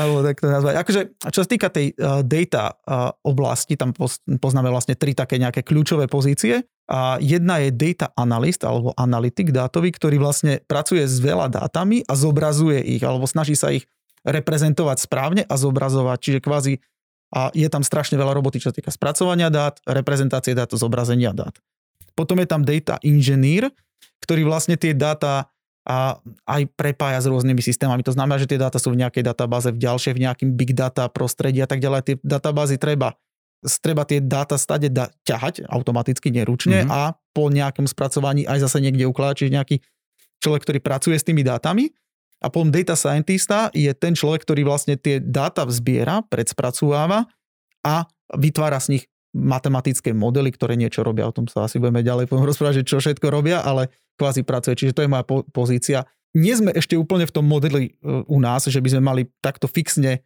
alebo 0.00 0.24
tak 0.24 0.40
to 0.40 0.48
nazvať. 0.48 0.74
Akože, 0.80 1.00
čo 1.28 1.40
sa 1.44 1.48
týka 1.48 1.68
tej 1.68 1.92
uh, 1.98 2.24
data 2.24 2.72
uh, 2.72 3.12
oblasti, 3.20 3.76
tam 3.76 3.92
poznáme 4.40 4.72
vlastne 4.72 4.96
tri 4.96 5.12
také 5.12 5.36
nejaké 5.36 5.60
kľúčové 5.60 6.08
pozície. 6.08 6.64
A 6.84 7.16
jedna 7.16 7.64
je 7.64 7.72
data 7.72 8.12
analyst 8.12 8.60
alebo 8.60 8.92
analytik 9.00 9.56
dátový, 9.56 9.88
ktorý 9.88 10.20
vlastne 10.20 10.60
pracuje 10.68 11.00
s 11.08 11.16
veľa 11.16 11.48
dátami 11.48 12.04
a 12.04 12.12
zobrazuje 12.12 12.76
ich, 12.84 13.00
alebo 13.00 13.24
snaží 13.24 13.56
sa 13.56 13.72
ich 13.72 13.88
reprezentovať 14.24 15.00
správne 15.00 15.42
a 15.48 15.54
zobrazovať. 15.56 16.18
Čiže 16.20 16.40
kvázi 16.44 16.74
a 17.34 17.50
je 17.50 17.66
tam 17.66 17.82
strašne 17.82 18.14
veľa 18.14 18.30
roboty, 18.30 18.62
čo 18.62 18.70
sa 18.70 18.76
týka 18.78 18.94
spracovania 18.94 19.50
dát, 19.50 19.82
reprezentácie 19.82 20.54
dát, 20.54 20.70
zobrazenia 20.70 21.34
dát. 21.34 21.58
Potom 22.14 22.38
je 22.38 22.48
tam 22.48 22.62
data 22.62 22.98
engineer, 23.02 23.70
ktorý 24.22 24.46
vlastne 24.46 24.78
tie 24.78 24.94
dáta 24.94 25.50
a 25.84 26.16
aj 26.48 26.64
prepája 26.80 27.20
s 27.20 27.28
rôznymi 27.28 27.60
systémami. 27.60 28.00
To 28.08 28.16
znamená, 28.16 28.40
že 28.40 28.48
tie 28.48 28.56
dáta 28.56 28.80
sú 28.80 28.96
v 28.96 29.04
nejakej 29.04 29.20
databáze, 29.20 29.68
v 29.68 29.84
ďalšej, 29.84 30.16
v 30.16 30.22
nejakým 30.24 30.50
big 30.56 30.72
data 30.72 31.12
prostredí 31.12 31.60
a 31.60 31.68
tak 31.68 31.84
ďalej. 31.84 32.00
Tie 32.08 32.16
databázy 32.24 32.80
treba 32.80 33.12
treba 33.80 34.04
tie 34.04 34.20
dáta 34.20 34.60
stade 34.60 34.92
da, 34.92 35.08
ťahať 35.24 35.64
automaticky, 35.64 36.28
neručne 36.28 36.84
mm-hmm. 36.84 36.92
a 36.92 37.16
po 37.32 37.48
nejakom 37.48 37.88
spracovaní 37.88 38.44
aj 38.44 38.68
zase 38.68 38.84
niekde 38.84 39.08
ukladať, 39.08 39.34
čiže 39.40 39.56
nejaký 39.56 39.76
človek, 40.44 40.68
ktorý 40.68 40.78
pracuje 40.84 41.16
s 41.16 41.24
tými 41.24 41.40
dátami. 41.40 41.88
A 42.44 42.52
potom 42.52 42.68
data 42.68 42.92
scientista 42.92 43.72
je 43.72 43.88
ten 43.96 44.12
človek, 44.12 44.44
ktorý 44.44 44.68
vlastne 44.68 45.00
tie 45.00 45.16
dáta 45.16 45.64
vzbiera, 45.64 46.20
predspracováva 46.28 47.24
a 47.80 48.04
vytvára 48.36 48.76
z 48.84 49.00
nich 49.00 49.04
matematické 49.34 50.14
modely, 50.14 50.54
ktoré 50.54 50.78
niečo 50.78 51.02
robia. 51.02 51.26
O 51.26 51.34
tom 51.34 51.50
sa 51.50 51.66
asi 51.66 51.82
budeme 51.82 52.06
ďalej 52.06 52.30
rozprávať, 52.30 52.80
že 52.80 52.88
čo 52.88 53.02
všetko 53.02 53.26
robia, 53.28 53.60
ale 53.60 53.90
kvázi 54.14 54.46
pracuje. 54.46 54.78
Čiže 54.78 54.94
to 54.94 55.02
je 55.02 55.10
moja 55.10 55.26
po- 55.26 55.44
pozícia. 55.50 56.06
Nie 56.34 56.54
sme 56.54 56.70
ešte 56.70 56.94
úplne 56.94 57.26
v 57.26 57.34
tom 57.34 57.46
modeli 57.46 57.98
e, 57.98 58.22
u 58.26 58.38
nás, 58.38 58.66
že 58.70 58.78
by 58.78 58.88
sme 58.94 59.02
mali 59.02 59.22
takto 59.42 59.66
fixne 59.66 60.22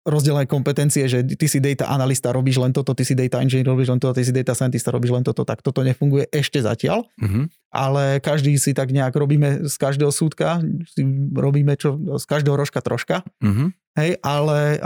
rozdelené 0.00 0.48
kompetencie, 0.48 1.04
že 1.04 1.20
ty 1.20 1.44
si 1.44 1.60
data 1.60 1.92
analista, 1.92 2.32
robíš 2.32 2.56
len 2.56 2.72
toto, 2.72 2.96
ty 2.96 3.04
si 3.04 3.12
data 3.12 3.36
engineer, 3.44 3.68
robíš 3.68 3.92
len 3.92 4.00
toto, 4.00 4.16
ty 4.16 4.24
si 4.24 4.32
data 4.32 4.56
scientista, 4.56 4.88
robíš 4.88 5.12
len 5.12 5.20
toto, 5.20 5.44
tak 5.44 5.60
toto 5.60 5.84
nefunguje 5.84 6.24
ešte 6.32 6.64
zatiaľ. 6.64 7.04
Mm-hmm. 7.20 7.44
Ale 7.68 8.24
každý 8.24 8.56
si 8.56 8.72
tak 8.72 8.96
nejak 8.96 9.12
robíme 9.12 9.68
z 9.68 9.74
každého 9.76 10.08
súdka, 10.08 10.64
si 10.88 11.04
robíme 11.36 11.76
čo, 11.76 12.00
z 12.16 12.24
každého 12.24 12.56
rožka 12.56 12.80
troška. 12.80 13.20
Mm-hmm. 13.44 13.68
Hej, 14.00 14.10
ale, 14.24 14.80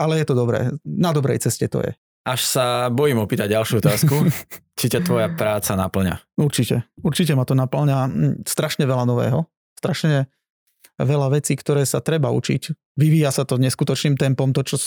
ale 0.00 0.12
je 0.16 0.26
to 0.26 0.32
dobré. 0.32 0.72
Na 0.88 1.12
dobrej 1.12 1.44
ceste 1.44 1.68
to 1.68 1.84
je. 1.84 1.92
Až 2.30 2.46
sa 2.46 2.86
bojím 2.94 3.18
opýtať 3.18 3.58
ďalšiu 3.58 3.82
otázku. 3.82 4.30
či 4.78 4.86
ťa 4.86 5.02
tvoja 5.02 5.28
práca 5.34 5.74
naplňa? 5.74 6.38
Určite. 6.38 6.86
Určite 7.02 7.34
ma 7.34 7.42
to 7.42 7.58
naplňa 7.58 7.98
mm, 8.06 8.34
strašne 8.46 8.86
veľa 8.86 9.02
nového. 9.02 9.50
Strašne 9.74 10.30
veľa 10.94 11.34
vecí, 11.34 11.58
ktoré 11.58 11.82
sa 11.82 11.98
treba 11.98 12.30
učiť. 12.30 12.94
Vyvíja 12.94 13.34
sa 13.34 13.42
to 13.42 13.58
neskutočným 13.58 14.14
tempom. 14.14 14.54
To, 14.54 14.62
čo 14.62 14.78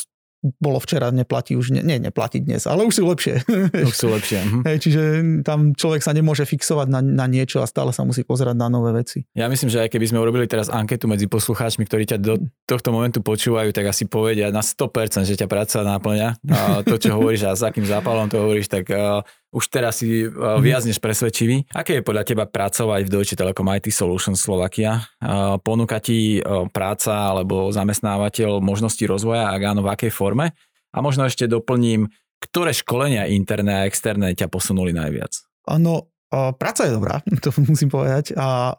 bolo 0.43 0.77
včera, 0.83 1.07
neplatí 1.15 1.55
už, 1.55 1.71
nie, 1.71 2.03
neplatí 2.03 2.43
dnes, 2.43 2.67
ale 2.67 2.83
už 2.83 2.99
sú 2.99 3.03
lepšie. 3.07 3.47
Už 3.87 3.95
sú 3.95 4.11
lepšie. 4.11 4.39
Mhm. 4.43 4.59
Hej, 4.67 4.77
čiže 4.83 5.01
tam 5.47 5.71
človek 5.71 6.03
sa 6.03 6.11
nemôže 6.11 6.43
fixovať 6.43 6.87
na, 6.91 6.99
na 6.99 7.25
niečo 7.31 7.63
a 7.63 7.67
stále 7.67 7.95
sa 7.95 8.03
musí 8.03 8.27
pozerať 8.27 8.59
na 8.59 8.67
nové 8.67 8.91
veci. 8.91 9.23
Ja 9.31 9.47
myslím, 9.47 9.71
že 9.71 9.87
aj 9.87 9.89
keby 9.95 10.05
sme 10.11 10.19
urobili 10.19 10.45
teraz 10.45 10.67
anketu 10.67 11.07
medzi 11.07 11.31
poslucháčmi, 11.31 11.87
ktorí 11.87 12.03
ťa 12.11 12.17
do 12.19 12.43
tohto 12.67 12.91
momentu 12.91 13.23
počúvajú, 13.23 13.71
tak 13.71 13.87
asi 13.87 14.03
povedia 14.03 14.51
na 14.51 14.59
100%, 14.59 15.23
že 15.23 15.39
ťa 15.39 15.47
práca 15.47 15.79
náplňa. 15.79 16.29
A 16.51 16.59
to, 16.83 16.99
čo 16.99 17.15
hovoríš 17.15 17.47
a 17.47 17.55
s 17.55 17.63
akým 17.63 17.87
zápalom 17.87 18.27
to 18.27 18.43
hovoríš, 18.43 18.67
tak 18.67 18.91
uh, 18.91 19.23
už 19.53 19.69
teraz 19.69 20.01
si 20.01 20.25
uh, 20.25 20.57
viac 20.57 20.81
než 20.83 20.97
presvedčivý. 20.97 21.69
Aké 21.77 22.01
je 22.01 22.03
podľa 22.03 22.25
teba 22.25 22.49
pracovať 22.49 23.05
v 23.05 23.13
Deutsche 23.13 23.37
Telekom 23.37 23.69
IT 23.69 23.93
Solutions 23.93 24.41
Slovakia? 24.41 25.05
Uh, 25.21 25.61
ponúka 25.61 26.01
ti 26.01 26.41
uh, 26.41 26.65
práca 26.73 27.13
alebo 27.13 27.69
zamestnávateľ 27.69 28.57
možnosti 28.59 29.05
rozvoja, 29.05 29.53
ak 29.53 29.61
áno, 29.61 29.85
v 29.85 29.93
akej 29.93 30.11
forme? 30.11 30.57
A 30.93 30.97
možno 31.05 31.29
ešte 31.29 31.45
doplním, 31.45 32.09
ktoré 32.41 32.73
školenia 32.73 33.29
interné 33.29 33.85
a 33.85 33.85
externé 33.85 34.33
ťa 34.33 34.49
posunuli 34.49 34.89
najviac? 34.91 35.31
No, 35.79 36.11
práca 36.57 36.89
je 36.89 36.91
dobrá, 36.97 37.21
to 37.45 37.53
musím 37.61 37.93
povedať. 37.93 38.33
A, 38.35 38.73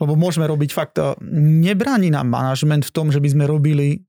lebo 0.00 0.16
môžeme 0.16 0.48
robiť 0.48 0.70
fakt, 0.72 0.96
nebráni 1.36 2.08
nám 2.08 2.26
manažment 2.32 2.88
v 2.88 2.94
tom, 2.94 3.12
že 3.12 3.20
by 3.20 3.28
sme 3.28 3.44
robili 3.44 4.02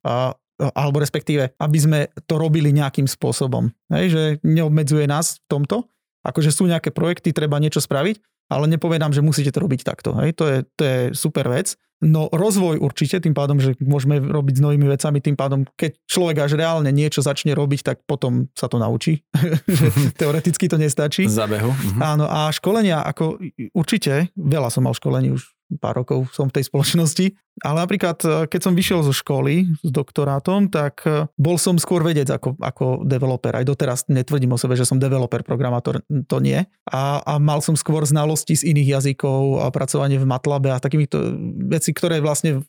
alebo 0.59 0.99
respektíve, 0.99 1.55
aby 1.55 1.79
sme 1.79 1.99
to 2.27 2.35
robili 2.35 2.75
nejakým 2.75 3.07
spôsobom. 3.07 3.71
Hej, 3.89 4.05
že 4.11 4.23
neobmedzuje 4.43 5.07
nás 5.07 5.39
v 5.39 5.47
tomto. 5.47 5.87
Akože 6.27 6.51
sú 6.51 6.67
nejaké 6.67 6.91
projekty, 6.91 7.31
treba 7.31 7.55
niečo 7.63 7.79
spraviť, 7.79 8.19
ale 8.51 8.65
nepovedám, 8.67 9.15
že 9.15 9.23
musíte 9.23 9.55
to 9.55 9.63
robiť 9.63 9.81
takto. 9.87 10.11
Hej? 10.19 10.35
To, 10.35 10.43
je, 10.45 10.57
to 10.75 10.81
je 10.83 10.97
super 11.15 11.47
vec. 11.47 11.79
No 11.99 12.31
rozvoj 12.31 12.79
určite, 12.79 13.19
tým 13.19 13.35
pádom, 13.35 13.59
že 13.59 13.75
môžeme 13.83 14.23
robiť 14.23 14.55
s 14.59 14.63
novými 14.63 14.87
vecami, 14.87 15.19
tým 15.19 15.35
pádom, 15.35 15.67
keď 15.75 15.99
človek 16.07 16.47
až 16.47 16.55
reálne 16.55 16.87
niečo 16.95 17.19
začne 17.19 17.51
robiť, 17.51 17.79
tak 17.83 17.97
potom 18.07 18.47
sa 18.55 18.71
to 18.71 18.79
naučí. 18.79 19.19
Teoreticky 20.19 20.71
to 20.71 20.79
nestačí. 20.79 21.27
Zabehu. 21.27 21.71
Mhm. 21.71 21.99
Áno, 21.99 22.25
a 22.27 22.51
školenia, 22.55 23.03
ako 23.03 23.43
určite, 23.75 24.31
veľa 24.35 24.71
som 24.71 24.87
mal 24.87 24.95
školení 24.95 25.35
už 25.35 25.58
pár 25.77 26.01
rokov 26.01 26.33
som 26.33 26.49
v 26.49 26.57
tej 26.57 26.65
spoločnosti, 26.65 27.37
ale 27.61 27.77
napríklad, 27.85 28.17
e, 28.25 28.29
keď 28.49 28.61
som 28.65 28.73
vyšiel 28.73 29.05
zo 29.05 29.13
školy 29.13 29.69
s 29.85 29.89
doktorátom, 29.93 30.73
tak 30.73 31.05
e, 31.05 31.29
bol 31.37 31.61
som 31.61 31.77
skôr 31.77 32.01
vedec 32.01 32.25
ako, 32.25 32.57
ako 32.57 33.05
developer. 33.05 33.53
Aj 33.53 33.61
doteraz 33.61 34.09
netvrdím 34.09 34.55
o 34.55 34.57
sebe, 34.57 34.73
že 34.73 34.89
som 34.89 34.97
developer, 34.97 35.45
programátor, 35.45 36.01
to 36.25 36.37
nie. 36.41 36.65
A, 36.89 37.21
a 37.21 37.33
mal 37.37 37.61
som 37.61 37.77
skôr 37.77 38.01
znalosti 38.09 38.57
z 38.57 38.73
iných 38.73 38.97
jazykov 38.97 39.61
a 39.61 39.69
pracovanie 39.69 40.17
v 40.17 40.25
MATLABe 40.25 40.73
a 40.73 40.81
takýmito 40.81 41.21
veci, 41.69 41.93
ktoré 41.93 42.17
vlastne 42.17 42.65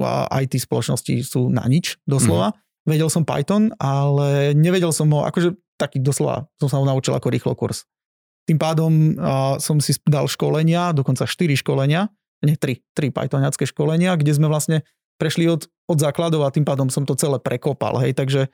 v 0.00 0.02
IT 0.42 0.58
spoločnosti 0.58 1.22
sú 1.22 1.52
na 1.52 1.62
nič, 1.68 2.00
doslova. 2.08 2.56
Mm. 2.56 2.58
Vedel 2.88 3.08
som 3.12 3.22
Python, 3.28 3.70
ale 3.76 4.56
nevedel 4.56 4.90
som 4.90 5.12
ho, 5.12 5.28
akože 5.28 5.52
taký 5.76 6.00
doslova 6.00 6.48
som 6.56 6.68
sa 6.68 6.80
ho 6.80 6.84
naučil 6.88 7.12
ako 7.12 7.28
rýchlo 7.28 7.52
kurz. 7.52 7.84
Tým 8.48 8.56
pádom 8.56 9.14
uh, 9.14 9.56
som 9.60 9.78
si 9.78 9.92
dal 10.08 10.24
školenia, 10.26 10.96
dokonca 10.96 11.28
4 11.28 11.60
školenia, 11.60 12.08
nie, 12.44 12.56
tri, 12.56 12.80
tri 12.96 13.12
Pythoniacké 13.12 13.68
školenia, 13.68 14.16
kde 14.16 14.32
sme 14.32 14.48
vlastne 14.48 14.84
prešli 15.20 15.44
od, 15.48 15.68
od 15.84 15.98
základov 16.00 16.48
a 16.48 16.54
tým 16.54 16.64
pádom 16.64 16.88
som 16.88 17.04
to 17.04 17.12
celé 17.12 17.36
prekopal, 17.36 18.00
hej, 18.00 18.16
takže 18.16 18.48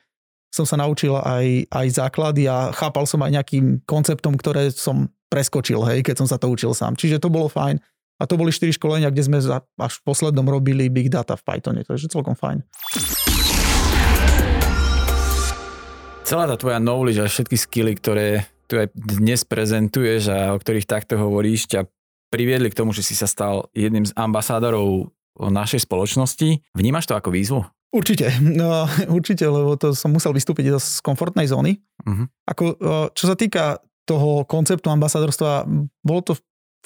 som 0.51 0.67
sa 0.67 0.79
naučil 0.81 1.15
aj, 1.15 1.69
aj 1.71 1.87
základy 1.95 2.49
a 2.49 2.73
chápal 2.73 3.05
som 3.05 3.23
aj 3.23 3.35
nejakým 3.39 3.85
konceptom, 3.85 4.35
ktoré 4.35 4.73
som 4.73 5.13
preskočil, 5.29 5.83
hej, 5.87 6.01
keď 6.07 6.25
som 6.25 6.29
sa 6.31 6.39
to 6.41 6.49
učil 6.49 6.73
sám. 6.73 6.97
Čiže 6.97 7.21
to 7.21 7.29
bolo 7.29 7.51
fajn. 7.51 7.79
A 8.17 8.25
to 8.25 8.41
boli 8.41 8.49
štyri 8.49 8.73
školenia, 8.73 9.13
kde 9.13 9.29
sme 9.29 9.39
za, 9.45 9.61
až 9.77 10.01
v 10.01 10.03
poslednom 10.09 10.49
robili 10.49 10.89
Big 10.89 11.13
Data 11.13 11.37
v 11.37 11.45
Pythone, 11.45 11.85
takže 11.85 12.09
celkom 12.09 12.33
fajn. 12.33 12.65
Celá 16.25 16.49
tá 16.49 16.57
tvoja 16.57 16.81
knowledge 16.81 17.21
a 17.21 17.29
všetky 17.29 17.55
skily, 17.61 17.93
ktoré 18.01 18.49
tu 18.67 18.81
aj 18.81 18.91
dnes 18.97 19.47
prezentuješ 19.47 20.33
a 20.33 20.57
o 20.57 20.59
ktorých 20.59 20.89
takto 20.89 21.15
hovoríš, 21.21 21.71
ťa 21.71 21.87
priviedli 22.33 22.69
k 22.73 22.79
tomu, 22.79 22.91
že 22.93 23.07
si 23.07 23.15
sa 23.15 23.29
stal 23.29 23.71
jedným 23.77 24.07
z 24.07 24.13
ambasádorov 24.17 25.13
našej 25.37 25.85
spoločnosti. 25.85 26.65
Vnímaš 26.73 27.07
to 27.09 27.15
ako 27.15 27.31
výzvu? 27.33 27.61
Určite, 27.95 28.29
no, 28.43 28.85
určite, 29.17 29.47
lebo 29.47 29.79
to 29.79 29.95
som 29.97 30.13
musel 30.13 30.35
vystúpiť 30.35 30.77
z 30.77 31.01
komfortnej 31.01 31.49
zóny. 31.49 31.79
Uh-huh. 32.05 32.27
Ako, 32.49 32.65
čo 33.13 33.25
sa 33.31 33.37
týka 33.39 33.81
toho 34.07 34.47
konceptu 34.47 34.87
ambasádorstva, 34.89 35.67
bolo 36.07 36.21
to 36.23 36.33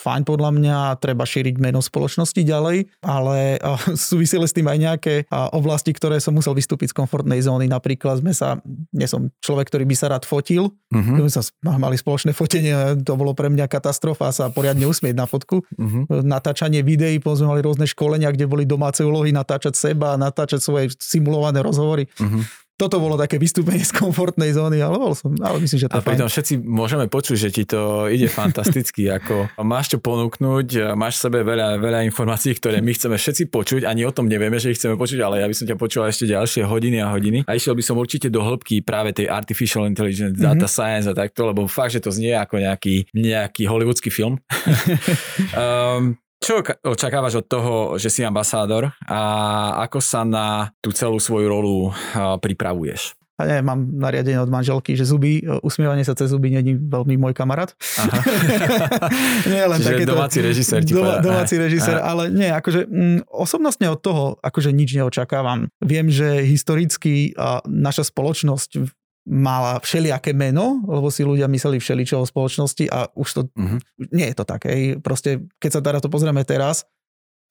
fajn 0.01 0.25
podľa 0.25 0.51
mňa, 0.57 0.77
treba 0.97 1.29
šíriť 1.29 1.61
meno 1.61 1.85
spoločnosti 1.85 2.41
ďalej, 2.41 2.89
ale 3.05 3.61
súviseli 4.09 4.49
s 4.49 4.57
tým 4.57 4.67
aj 4.67 4.79
nejaké 4.81 5.15
oblasti, 5.53 5.93
ktoré 5.93 6.17
som 6.19 6.33
musel 6.33 6.57
vystúpiť 6.57 6.97
z 6.97 6.97
komfortnej 6.97 7.45
zóny. 7.45 7.69
Napríklad 7.69 8.25
sme 8.25 8.33
sa, 8.33 8.59
nie 8.97 9.05
som 9.05 9.29
človek, 9.45 9.69
ktorý 9.69 9.85
by 9.85 9.97
sa 9.97 10.07
rád 10.09 10.25
fotil, 10.25 10.73
uh-huh. 10.73 11.29
sme 11.29 11.31
sa 11.31 11.43
mali 11.77 12.01
spoločné 12.01 12.33
fotenie, 12.33 12.73
to 13.05 13.13
bolo 13.21 13.37
pre 13.37 13.53
mňa 13.53 13.69
katastrofa 13.69 14.33
sa 14.33 14.49
poriadne 14.49 14.89
usmieť 14.89 15.15
na 15.15 15.29
fotku. 15.29 15.61
Uh-huh. 15.77 16.09
Natáčanie 16.25 16.81
videí, 16.81 17.21
potom 17.21 17.45
sme 17.45 17.49
mali 17.59 17.63
rôzne 17.63 17.85
školenia, 17.85 18.33
kde 18.33 18.49
boli 18.49 18.65
domáce 18.65 19.05
úlohy 19.05 19.31
natáčať 19.37 19.77
seba, 19.77 20.17
natáčať 20.17 20.65
svoje 20.65 20.97
simulované 20.97 21.61
rozhovory. 21.61 22.09
Uh-huh 22.17 22.43
toto 22.81 22.97
bolo 22.97 23.21
také 23.21 23.37
vystúpenie 23.37 23.85
z 23.85 23.93
komfortnej 23.93 24.57
zóny, 24.57 24.81
ale 24.81 24.97
bol 24.97 25.13
som, 25.13 25.37
ale 25.37 25.61
myslím, 25.61 25.85
že 25.85 25.87
to 25.93 26.01
A 26.01 26.01
pritom 26.01 26.33
všetci 26.33 26.65
môžeme 26.65 27.05
počuť, 27.13 27.37
že 27.37 27.49
ti 27.53 27.69
to 27.69 28.09
ide 28.09 28.33
fantasticky, 28.33 29.05
ako 29.21 29.53
máš 29.61 29.93
čo 29.93 29.99
ponúknuť, 30.01 30.97
máš 30.97 31.21
v 31.21 31.29
sebe 31.29 31.39
veľa, 31.45 31.77
veľa 31.77 32.01
informácií, 32.09 32.57
ktoré 32.57 32.81
my 32.81 32.97
chceme 32.97 33.21
všetci 33.21 33.53
počuť, 33.53 33.85
ani 33.85 34.09
o 34.09 34.13
tom 34.17 34.33
nevieme, 34.33 34.57
že 34.57 34.73
ich 34.73 34.81
chceme 34.81 34.97
počuť, 34.97 35.21
ale 35.21 35.45
ja 35.45 35.47
by 35.47 35.53
som 35.53 35.69
ťa 35.69 35.77
počul 35.77 36.09
ešte 36.09 36.25
ďalšie 36.25 36.65
hodiny 36.65 37.05
a 37.05 37.13
hodiny. 37.13 37.45
A 37.45 37.53
išiel 37.53 37.77
by 37.77 37.85
som 37.85 38.01
určite 38.01 38.33
do 38.33 38.41
hĺbky 38.41 38.81
práve 38.81 39.13
tej 39.13 39.29
artificial 39.29 39.85
intelligence, 39.85 40.41
mm-hmm. 40.41 40.57
data 40.57 40.65
science 40.65 41.05
a 41.05 41.13
takto, 41.13 41.53
lebo 41.53 41.69
fakt, 41.69 41.93
že 41.93 42.01
to 42.01 42.09
znie 42.09 42.33
ako 42.33 42.65
nejaký, 42.65 43.13
nejaký 43.13 43.69
hollywoodský 43.69 44.09
film. 44.09 44.41
um, 45.61 46.17
Čo 46.41 46.65
očakávaš 46.89 47.45
od 47.45 47.47
toho, 47.47 47.73
že 48.01 48.09
si 48.09 48.25
ambasádor 48.25 48.97
a 49.05 49.21
ako 49.85 50.01
sa 50.01 50.25
na 50.25 50.73
tú 50.81 50.89
celú 50.89 51.21
svoju 51.21 51.47
rolu 51.53 51.93
pripravuješ? 52.17 53.21
A 53.41 53.49
nie, 53.49 53.59
mám 53.65 53.89
nariadenie 53.97 54.37
od 54.37 54.53
manželky, 54.53 54.93
že 54.93 55.09
zuby, 55.09 55.41
usmievanie 55.65 56.05
sa 56.05 56.13
cez 56.13 56.29
zuby 56.29 56.53
není 56.53 56.77
veľmi 56.77 57.17
môj 57.17 57.33
kamarát. 57.33 57.73
Aha. 57.97 58.21
nie, 59.53 59.65
len 59.65 59.81
Čiže 59.81 59.97
takéto, 59.97 60.13
domáci 60.13 60.39
režisér 60.45 60.85
ti 60.85 60.93
doma, 60.93 61.25
Domáci 61.25 61.57
režisér, 61.57 62.05
ale 62.05 62.29
nie, 62.29 62.53
akože 62.53 62.85
mm, 62.85 63.33
osobnostne 63.33 63.89
od 63.89 64.01
toho 64.05 64.25
akože 64.45 64.77
nič 64.77 64.93
neočakávam. 64.93 65.73
Viem, 65.81 66.13
že 66.13 66.45
historicky 66.45 67.33
a, 67.33 67.65
naša 67.65 68.13
spoločnosť 68.13 69.00
mala 69.29 69.79
všelijaké 69.85 70.33
meno, 70.33 70.81
lebo 70.89 71.13
si 71.13 71.23
ľudia 71.23 71.45
mysleli 71.49 71.77
všeličo 71.77 72.25
o 72.25 72.29
spoločnosti 72.29 72.89
a 72.89 73.09
už 73.13 73.29
to, 73.31 73.41
uh-huh. 73.53 73.79
nie 74.17 74.33
je 74.33 74.37
to 74.37 74.45
tak. 74.49 74.65
Hej. 74.65 75.05
Proste, 75.05 75.45
keď 75.61 75.71
sa 75.71 75.81
teda 75.85 75.99
to 76.01 76.09
pozrieme 76.09 76.41
teraz, 76.43 76.89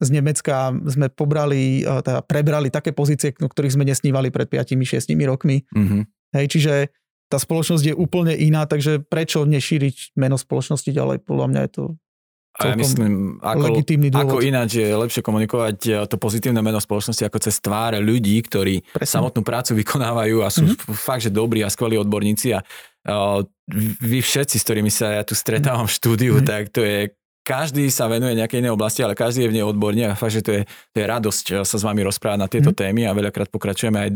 z 0.00 0.08
Nemecka 0.16 0.72
sme 0.88 1.12
pobrali, 1.12 1.84
teda 1.84 2.24
prebrali 2.24 2.72
také 2.72 2.96
pozície, 2.96 3.36
o 3.36 3.48
ktorých 3.48 3.76
sme 3.76 3.84
nesnívali 3.84 4.32
pred 4.32 4.48
5-6 4.48 5.12
rokmi. 5.28 5.62
Uh-huh. 5.70 6.02
Hej, 6.32 6.46
čiže 6.56 6.72
tá 7.30 7.38
spoločnosť 7.38 7.84
je 7.84 7.94
úplne 7.94 8.34
iná, 8.34 8.66
takže 8.66 9.06
prečo 9.06 9.46
nešíriť 9.46 10.18
meno 10.18 10.34
spoločnosti 10.34 10.90
ďalej? 10.90 11.22
Podľa 11.22 11.46
mňa 11.52 11.60
je 11.68 11.70
to 11.70 11.84
a 12.60 12.64
ja 12.70 12.76
myslím, 12.76 13.40
ako, 13.40 13.66
ako 14.12 14.36
ináč 14.44 14.84
je 14.84 14.88
lepšie 14.92 15.24
komunikovať 15.24 15.76
eh, 15.88 15.94
to 16.04 16.20
pozitívne 16.20 16.60
meno 16.60 16.76
spoločnosti 16.76 17.24
ako 17.24 17.38
cez 17.40 17.56
tváre 17.64 17.98
ľudí, 18.04 18.36
ktorí 18.44 18.84
Presne. 18.84 19.08
samotnú 19.08 19.40
prácu 19.40 19.72
vykonávajú 19.80 20.44
a 20.44 20.48
sú 20.52 20.68
mm-hmm. 20.68 20.92
fakt, 20.92 21.24
že 21.24 21.32
dobrí 21.32 21.64
a 21.64 21.72
skvelí 21.72 21.96
odborníci 21.96 22.52
a 22.52 22.60
uh, 22.60 23.40
vy 24.04 24.20
všetci, 24.20 24.60
s 24.60 24.64
ktorými 24.68 24.92
sa 24.92 25.16
ja 25.16 25.22
tu 25.24 25.32
stretávam 25.32 25.88
v 25.88 25.96
štúdiu, 25.96 26.34
mm-hmm. 26.38 26.48
tak 26.48 26.62
to 26.68 26.84
je 26.84 27.10
každý 27.40 27.88
sa 27.88 28.04
venuje 28.06 28.36
nejakej 28.36 28.60
inej 28.60 28.76
oblasti, 28.76 29.00
ale 29.00 29.16
každý 29.16 29.48
je 29.48 29.50
v 29.50 29.56
nej 29.56 29.64
odborne 29.64 30.12
a 30.12 30.14
fakt, 30.14 30.36
že 30.36 30.44
to 30.44 30.52
je, 30.60 30.62
to 30.92 30.96
je 31.00 31.06
radosť 31.08 31.44
eh, 31.56 31.64
sa 31.64 31.76
s 31.80 31.82
vami 31.82 32.04
rozprávať 32.04 32.38
na 32.38 32.48
tieto 32.52 32.76
mm-hmm. 32.76 32.84
témy 32.84 33.02
a 33.08 33.16
veľakrát 33.16 33.48
pokračujeme 33.48 33.98
aj 33.98 34.10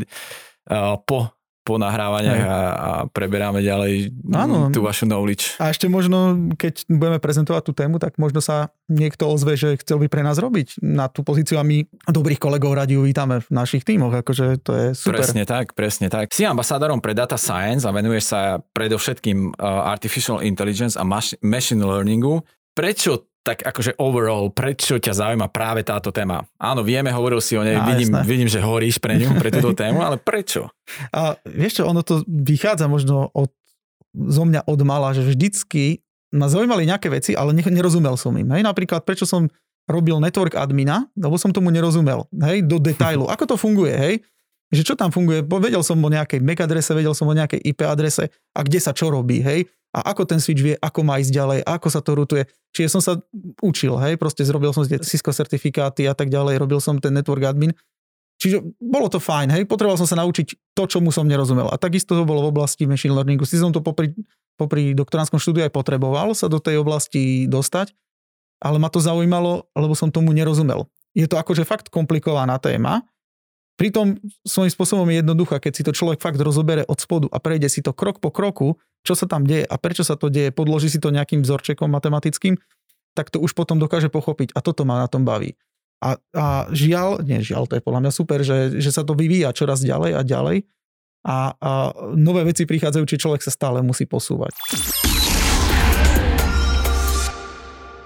po 1.05 1.29
po 1.65 1.81
nahrávaniach 1.81 2.43
a, 2.45 2.59
a 2.69 2.89
preberáme 3.09 3.65
ďalej 3.65 4.13
Áno. 4.29 4.69
tú 4.69 4.85
vašu 4.85 5.09
knowledge. 5.09 5.57
A 5.57 5.73
ešte 5.73 5.89
možno, 5.89 6.37
keď 6.53 6.85
budeme 6.85 7.17
prezentovať 7.17 7.63
tú 7.65 7.73
tému, 7.73 7.97
tak 7.97 8.21
možno 8.21 8.37
sa 8.37 8.69
niekto 8.85 9.25
ozve, 9.25 9.57
že 9.57 9.81
chcel 9.81 9.97
by 9.97 10.07
pre 10.07 10.21
nás 10.21 10.37
robiť 10.37 10.77
na 10.85 11.09
tú 11.09 11.25
pozíciu 11.25 11.57
a 11.57 11.65
my 11.65 11.81
dobrých 12.05 12.37
kolegov 12.37 12.77
radi 12.77 12.93
uvítame 12.93 13.41
v 13.41 13.49
našich 13.49 13.81
tímoch, 13.81 14.13
akože 14.13 14.61
to 14.61 14.71
je 14.77 14.85
super. 14.93 15.17
Presne 15.17 15.43
tak, 15.49 15.73
presne 15.73 16.07
tak. 16.13 16.29
Si 16.29 16.45
ambasádorom 16.45 17.01
pre 17.01 17.17
data 17.17 17.35
science 17.35 17.81
a 17.81 17.89
venuješ 17.89 18.29
sa 18.29 18.61
predovšetkým 18.61 19.57
uh, 19.57 19.89
artificial 19.89 20.45
intelligence 20.45 20.93
a 20.93 21.03
machine 21.41 21.81
learningu. 21.81 22.45
Prečo 22.77 23.34
tak 23.45 23.61
akože 23.61 24.01
overall, 24.01 24.49
prečo 24.49 24.97
ťa 24.97 25.13
zaujíma 25.13 25.53
práve 25.53 25.85
táto 25.85 26.09
téma? 26.09 26.49
Áno, 26.57 26.81
vieme, 26.81 27.13
hovoril 27.13 27.37
si 27.37 27.53
o 27.53 27.61
nej, 27.61 27.77
ja, 27.77 27.85
vidím, 27.85 28.09
vidím, 28.25 28.49
že 28.49 28.57
horíš 28.57 28.97
pre 28.97 29.21
ňu, 29.21 29.37
pre 29.37 29.53
túto 29.53 29.77
tému, 29.77 30.01
ale 30.01 30.17
prečo? 30.17 30.73
A 31.13 31.37
vieš 31.45 31.79
čo, 31.79 31.83
ono 31.85 32.01
to 32.01 32.25
vychádza 32.25 32.89
možno 32.89 33.29
od, 33.37 33.53
zo 34.17 34.43
mňa 34.49 34.65
od 34.65 34.79
mala, 34.81 35.13
že 35.13 35.21
vždycky 35.21 36.01
ma 36.33 36.49
zaujímali 36.49 36.89
nejaké 36.89 37.13
veci, 37.13 37.37
ale 37.37 37.53
nerozumel 37.53 38.17
som 38.17 38.33
im. 38.33 38.49
Hej, 38.49 38.65
napríklad, 38.65 39.05
prečo 39.05 39.29
som 39.29 39.45
robil 39.85 40.17
network 40.17 40.57
admina, 40.57 41.05
lebo 41.13 41.37
som 41.37 41.53
tomu 41.53 41.69
nerozumel, 41.69 42.25
hej, 42.33 42.65
do 42.65 42.81
detailu. 42.81 43.29
Ako 43.33 43.45
to 43.45 43.55
funguje, 43.55 43.93
hej? 43.93 44.15
Že 44.73 44.81
čo 44.81 44.93
tam 44.97 45.13
funguje? 45.13 45.45
Vedel 45.45 45.85
som 45.85 46.01
o 46.01 46.09
nejakej 46.09 46.41
MAC 46.41 46.65
adrese, 46.65 46.97
vedel 46.97 47.13
som 47.13 47.29
o 47.29 47.37
nejakej 47.37 47.61
IP 47.61 47.85
adrese 47.85 48.33
a 48.57 48.65
kde 48.65 48.81
sa 48.81 48.97
čo 48.97 49.13
robí, 49.13 49.37
hej? 49.39 49.69
A 49.95 50.11
ako 50.11 50.27
ten 50.27 50.43
switch 50.43 50.59
vie, 50.59 50.75
ako 50.75 51.07
má 51.07 51.23
ísť 51.23 51.31
ďalej, 51.31 51.59
ako 51.63 51.87
sa 51.87 52.03
to 52.03 52.11
rutuje. 52.19 52.43
Čiže 52.75 52.91
som 52.91 52.99
sa 52.99 53.15
učil, 53.63 53.95
hej, 54.03 54.19
proste 54.19 54.43
zrobil 54.43 54.75
som 54.75 54.83
Cisco 54.83 55.31
certifikáty 55.31 56.03
a 56.03 56.11
tak 56.11 56.27
ďalej, 56.27 56.59
robil 56.59 56.83
som 56.83 56.99
ten 56.99 57.15
network 57.15 57.47
admin. 57.47 57.71
Čiže 58.35 58.59
bolo 58.83 59.07
to 59.07 59.23
fajn, 59.23 59.55
hej, 59.55 59.63
potreboval 59.63 59.95
som 59.95 60.03
sa 60.03 60.19
naučiť 60.19 60.75
to, 60.75 60.83
čo 60.83 60.99
mu 60.99 61.15
som 61.15 61.23
nerozumel. 61.23 61.71
A 61.71 61.79
takisto 61.79 62.19
to 62.19 62.27
bolo 62.27 62.43
v 62.43 62.51
oblasti 62.51 62.83
machine 62.83 63.15
learningu. 63.15 63.47
Si 63.47 63.55
som 63.55 63.71
to 63.71 63.79
popri, 63.79 64.11
popri 64.59 64.91
doktoránskom 64.91 65.39
štúdiu 65.39 65.63
aj 65.63 65.71
potreboval 65.71 66.35
sa 66.35 66.51
do 66.51 66.59
tej 66.59 66.83
oblasti 66.83 67.47
dostať, 67.47 67.95
ale 68.59 68.75
ma 68.75 68.91
to 68.91 68.99
zaujímalo, 68.99 69.71
lebo 69.71 69.95
som 69.95 70.11
tomu 70.11 70.35
nerozumel. 70.35 70.91
Je 71.15 71.31
to 71.31 71.39
akože 71.39 71.63
fakt 71.63 71.87
komplikovaná 71.87 72.59
téma, 72.59 73.07
Pritom 73.75 74.15
svojím 74.47 74.71
spôsobom 74.71 75.07
je 75.11 75.19
jednoduchá, 75.19 75.59
keď 75.59 75.73
si 75.75 75.83
to 75.83 75.91
človek 75.91 76.23
fakt 76.23 76.39
rozobere 76.39 76.87
od 76.87 76.95
spodu 76.95 77.27
a 77.27 77.43
prejde 77.43 77.67
si 77.67 77.83
to 77.83 77.91
krok 77.91 78.23
po 78.23 78.31
kroku, 78.31 78.79
čo 79.03 79.19
sa 79.19 79.27
tam 79.27 79.43
deje 79.43 79.67
a 79.67 79.75
prečo 79.75 80.07
sa 80.07 80.15
to 80.15 80.31
deje, 80.31 80.55
podloží 80.55 80.87
si 80.87 81.03
to 81.03 81.11
nejakým 81.11 81.43
vzorčekom 81.43 81.91
matematickým, 81.91 82.55
tak 83.15 83.31
to 83.31 83.43
už 83.43 83.51
potom 83.51 83.75
dokáže 83.75 84.07
pochopiť 84.07 84.55
a 84.55 84.63
toto 84.63 84.87
ma 84.87 85.03
na 85.03 85.11
tom 85.11 85.27
baví. 85.27 85.59
A, 85.99 86.19
a 86.35 86.67
žiaľ, 86.71 87.23
nie 87.23 87.39
žiaľ, 87.43 87.67
to 87.67 87.75
je 87.79 87.83
podľa 87.83 88.07
mňa 88.07 88.11
super, 88.11 88.39
že, 88.43 88.79
že 88.79 88.91
sa 88.95 89.03
to 89.03 89.15
vyvíja 89.15 89.51
čoraz 89.51 89.83
ďalej 89.83 90.11
a 90.15 90.21
ďalej 90.23 90.57
a, 91.25 91.37
a 91.57 91.71
nové 92.15 92.45
veci 92.47 92.63
prichádzajú, 92.63 93.03
či 93.09 93.19
človek 93.19 93.41
sa 93.43 93.51
stále 93.51 93.83
musí 93.83 94.07
posúvať. 94.07 94.55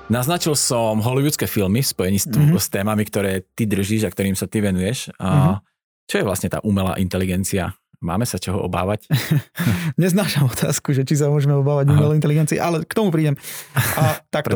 Naznačil 0.09 0.57
som 0.57 0.99
hollywoodske 0.99 1.45
filmy 1.45 1.85
spojení 1.85 2.17
s, 2.17 2.25
mm-hmm. 2.25 2.57
s 2.57 2.67
témami, 2.73 3.05
ktoré 3.05 3.45
ty 3.53 3.69
držíš 3.69 4.09
a 4.09 4.13
ktorým 4.13 4.33
sa 4.33 4.49
ty 4.49 4.59
venuješ. 4.59 5.13
A 5.21 5.29
mm-hmm. 5.29 5.69
Čo 6.09 6.15
je 6.17 6.25
vlastne 6.25 6.49
tá 6.49 6.57
umelá 6.65 6.97
inteligencia? 6.97 7.77
Máme 7.99 8.23
sa 8.23 8.39
čoho 8.39 8.63
obávať? 8.63 9.11
Neznášam 10.01 10.47
otázku, 10.47 10.95
že 10.95 11.03
či 11.03 11.19
sa 11.19 11.27
môžeme 11.27 11.51
obávať 11.59 11.91
umelej 11.91 12.23
inteligencie, 12.23 12.55
ale 12.55 12.87
k 12.87 12.95
tomu 12.95 13.11
prídem. 13.11 13.35
A 13.75 14.23
takto. 14.35 14.55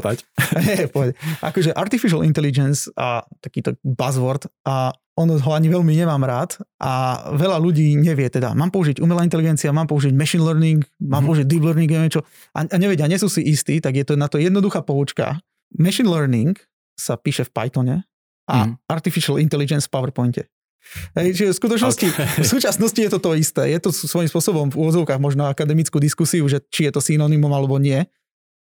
Nie, 0.63 0.88
akože 1.51 1.75
artificial 1.75 2.23
intelligence 2.23 2.88
a 2.95 3.27
takýto 3.43 3.75
buzzword 3.84 4.47
a 4.63 4.95
ono 5.13 5.38
ho 5.38 5.51
ani 5.53 5.69
veľmi 5.69 5.93
nemám 5.93 6.23
rád 6.25 6.58
a 6.82 7.21
veľa 7.38 7.62
ľudí 7.62 7.93
nevie 7.99 8.25
teda, 8.34 8.58
mám 8.58 8.73
použiť 8.73 8.97
umelá 8.97 9.21
inteligencia, 9.21 9.69
mám 9.69 9.86
použiť 9.86 10.10
machine 10.10 10.41
learning, 10.41 10.82
mám 11.06 11.21
mm. 11.21 11.27
použiť 11.29 11.45
deep 11.45 11.62
learning, 11.62 11.86
neviem 11.91 12.10
čo. 12.10 12.25
A, 12.58 12.65
a 12.65 12.75
nevedia, 12.82 13.06
nie 13.06 13.21
sú 13.21 13.29
si 13.29 13.45
istí, 13.45 13.77
tak 13.77 13.93
je 13.93 14.08
to 14.08 14.17
na 14.17 14.25
to 14.25 14.41
jednoduchá 14.41 14.82
poučka. 14.82 15.38
Machine 15.77 16.10
learning 16.10 16.58
sa 16.97 17.13
píše 17.13 17.45
v 17.45 17.53
Pythone 17.53 17.95
a 18.49 18.58
mm. 18.71 18.89
artificial 18.89 19.38
intelligence 19.38 19.86
v 19.86 19.93
PowerPointe. 19.93 20.49
Hej, 21.17 21.28
čiže 21.39 21.52
v 21.56 21.60
skutočnosti, 21.63 22.08
okay. 22.12 22.28
v 22.43 22.48
súčasnosti 22.48 23.00
je 23.00 23.12
to 23.12 23.19
to 23.19 23.32
isté. 23.39 23.63
Je 23.72 23.80
to 23.80 23.89
svojím 23.89 24.30
spôsobom 24.30 24.69
v 24.69 24.78
úvodzovkách 24.78 25.19
možno 25.22 25.48
akademickú 25.48 25.98
diskusiu, 25.98 26.46
že 26.46 26.62
či 26.69 26.89
je 26.89 26.91
to 26.93 27.02
synonymom 27.02 27.50
alebo 27.50 27.80
nie. 27.80 28.04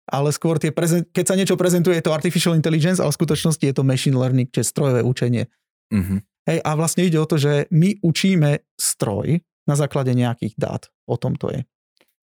Ale 0.09 0.33
skôr 0.33 0.57
tie 0.57 0.73
prezent, 0.73 1.05
keď 1.13 1.25
sa 1.25 1.37
niečo 1.37 1.53
prezentuje, 1.53 1.97
je 1.97 2.05
to 2.05 2.15
artificial 2.15 2.57
intelligence, 2.57 2.97
ale 2.97 3.13
v 3.13 3.19
skutočnosti 3.21 3.61
je 3.61 3.75
to 3.75 3.85
machine 3.85 4.17
learning, 4.17 4.49
čiže 4.49 4.73
strojové 4.73 5.05
učenie. 5.05 5.45
Mm-hmm. 5.93 6.19
Hej, 6.49 6.57
a 6.65 6.71
vlastne 6.73 7.05
ide 7.05 7.21
o 7.21 7.29
to, 7.29 7.37
že 7.37 7.69
my 7.69 8.01
učíme 8.01 8.65
stroj 8.73 9.37
na 9.69 9.75
základe 9.77 10.09
nejakých 10.17 10.57
dát. 10.57 10.89
O 11.05 11.13
tom 11.13 11.37
to 11.37 11.53
je. 11.53 11.61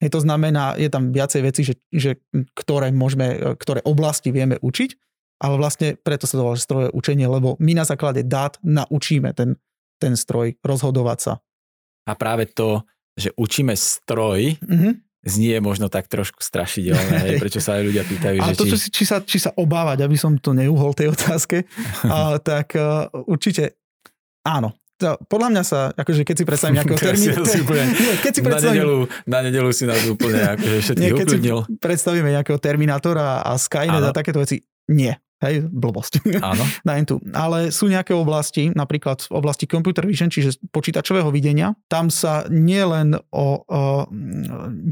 Hej, 0.03 0.11
to 0.13 0.21
znamená, 0.21 0.75
je 0.77 0.91
tam 0.91 1.15
viacej 1.15 1.41
veci, 1.47 1.63
že, 1.63 1.75
že 1.89 2.11
ktoré, 2.53 2.91
môžeme, 2.91 3.57
ktoré 3.57 3.87
oblasti 3.87 4.35
vieme 4.35 4.59
učiť, 4.59 4.91
ale 5.41 5.55
vlastne 5.61 5.97
preto 6.01 6.25
sa 6.25 6.41
to 6.41 6.45
volá 6.45 6.57
strojové 6.59 6.91
učenie, 6.97 7.29
lebo 7.29 7.55
my 7.61 7.73
na 7.77 7.85
základe 7.85 8.25
dát 8.25 8.57
naučíme 8.65 9.33
ten, 9.37 9.57
ten 9.97 10.15
stroj 10.15 10.57
rozhodovať 10.61 11.19
sa. 11.19 11.33
A 12.07 12.13
práve 12.15 12.47
to, 12.47 12.87
že 13.17 13.33
učíme 13.35 13.75
stroj, 13.75 14.61
mm-hmm. 14.61 14.93
znie 15.27 15.57
možno 15.59 15.91
tak 15.91 16.07
trošku 16.07 16.39
strašidelné, 16.39 17.17
hej, 17.33 17.37
prečo 17.43 17.59
sa 17.59 17.81
aj 17.81 17.83
ľudia 17.83 18.05
pýtajú, 18.07 18.37
že 18.41 18.53
to, 18.55 18.65
či... 18.69 18.77
Či, 18.93 19.05
sa, 19.09 19.17
či 19.25 19.39
sa 19.43 19.51
obávať, 19.57 20.07
aby 20.07 20.15
som 20.15 20.37
to 20.39 20.55
neuhol 20.55 20.95
tej 20.95 21.11
otázke, 21.11 21.67
a, 22.07 22.39
tak 22.39 22.77
uh, 22.79 23.11
určite 23.27 23.81
Áno, 24.47 24.79
to, 24.97 25.19
podľa 25.27 25.49
mňa 25.51 25.63
sa, 25.67 25.81
akože 25.91 26.23
keď 26.23 26.37
si 26.39 26.45
predstavím 26.47 26.75
nejakého 26.79 27.01
termínu... 27.11 27.43
keď 28.25 28.33
si 28.33 28.43
predstavím, 28.47 28.71
na, 28.71 28.87
nedelu, 28.87 28.99
na 29.27 29.39
nedelu 29.43 29.71
si 29.75 29.85
nás 29.91 30.01
úplne 30.07 30.41
akože 30.55 30.77
všetkých 30.87 31.03
nie, 31.03 31.19
keď 31.19 31.27
si 31.27 31.39
predstavíme 31.83 32.29
nejakého 32.31 32.59
Terminátora 32.63 33.43
a 33.43 33.59
Skynet 33.59 34.07
a 34.07 34.15
takéto 34.15 34.39
veci, 34.39 34.63
nie. 34.87 35.11
Hej, 35.45 35.69
blbosť. 35.69 36.25
Áno. 36.41 36.65
na 36.89 36.97
tu. 37.05 37.21
Ale 37.37 37.69
sú 37.69 37.93
nejaké 37.93 38.17
oblasti, 38.17 38.73
napríklad 38.73 39.29
v 39.29 39.33
oblasti 39.37 39.69
computer 39.69 40.09
vision, 40.09 40.33
čiže 40.33 40.57
počítačového 40.73 41.29
videnia, 41.29 41.77
tam 41.93 42.09
sa 42.09 42.49
nie 42.49 42.81
len 42.81 43.13
o, 43.29 43.61
o 43.61 44.09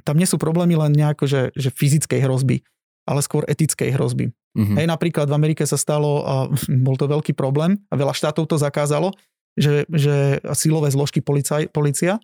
tam 0.05 0.17
nie 0.21 0.29
sú 0.29 0.37
problémy 0.37 0.77
len 0.77 0.93
nejako, 0.93 1.25
že, 1.25 1.43
že 1.57 1.73
fyzickej 1.73 2.21
hrozby, 2.29 2.61
ale 3.09 3.25
skôr 3.25 3.49
etickej 3.49 3.97
hrozby. 3.97 4.37
Mm-hmm. 4.55 4.77
Hej, 4.77 4.87
napríklad 4.87 5.27
v 5.33 5.37
Amerike 5.37 5.65
sa 5.65 5.81
stalo, 5.81 6.21
a 6.23 6.35
bol 6.87 7.01
to 7.01 7.09
veľký 7.09 7.33
problém 7.33 7.81
a 7.89 7.97
veľa 7.97 8.13
štátov 8.13 8.45
to 8.45 8.61
zakázalo, 8.61 9.17
že, 9.57 9.89
že 9.89 10.45
silové 10.53 10.93
zložky 10.93 11.25
policaj, 11.25 11.73
policia 11.73 12.21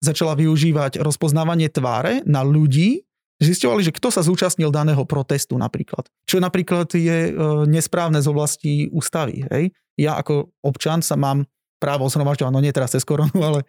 začala 0.00 0.32
využívať 0.34 0.98
rozpoznávanie 0.98 1.68
tváre 1.68 2.24
na 2.24 2.40
ľudí, 2.40 3.04
zistovali, 3.40 3.80
že 3.80 3.96
kto 3.96 4.12
sa 4.12 4.20
zúčastnil 4.20 4.68
daného 4.68 5.02
protestu 5.08 5.56
napríklad. 5.56 6.06
Čo 6.28 6.38
napríklad 6.38 6.92
je 6.92 7.18
e, 7.28 7.32
nesprávne 7.66 8.20
z 8.20 8.28
oblasti 8.28 8.72
ústavy. 8.92 9.48
Hej? 9.48 9.72
Ja 9.96 10.20
ako 10.20 10.52
občan 10.60 11.00
sa 11.00 11.16
mám 11.16 11.48
právo 11.80 12.04
zhromažďovať, 12.12 12.52
no 12.52 12.60
nie 12.60 12.70
teraz 12.70 12.92
cez 12.92 13.02
koronu, 13.02 13.32
ale, 13.48 13.64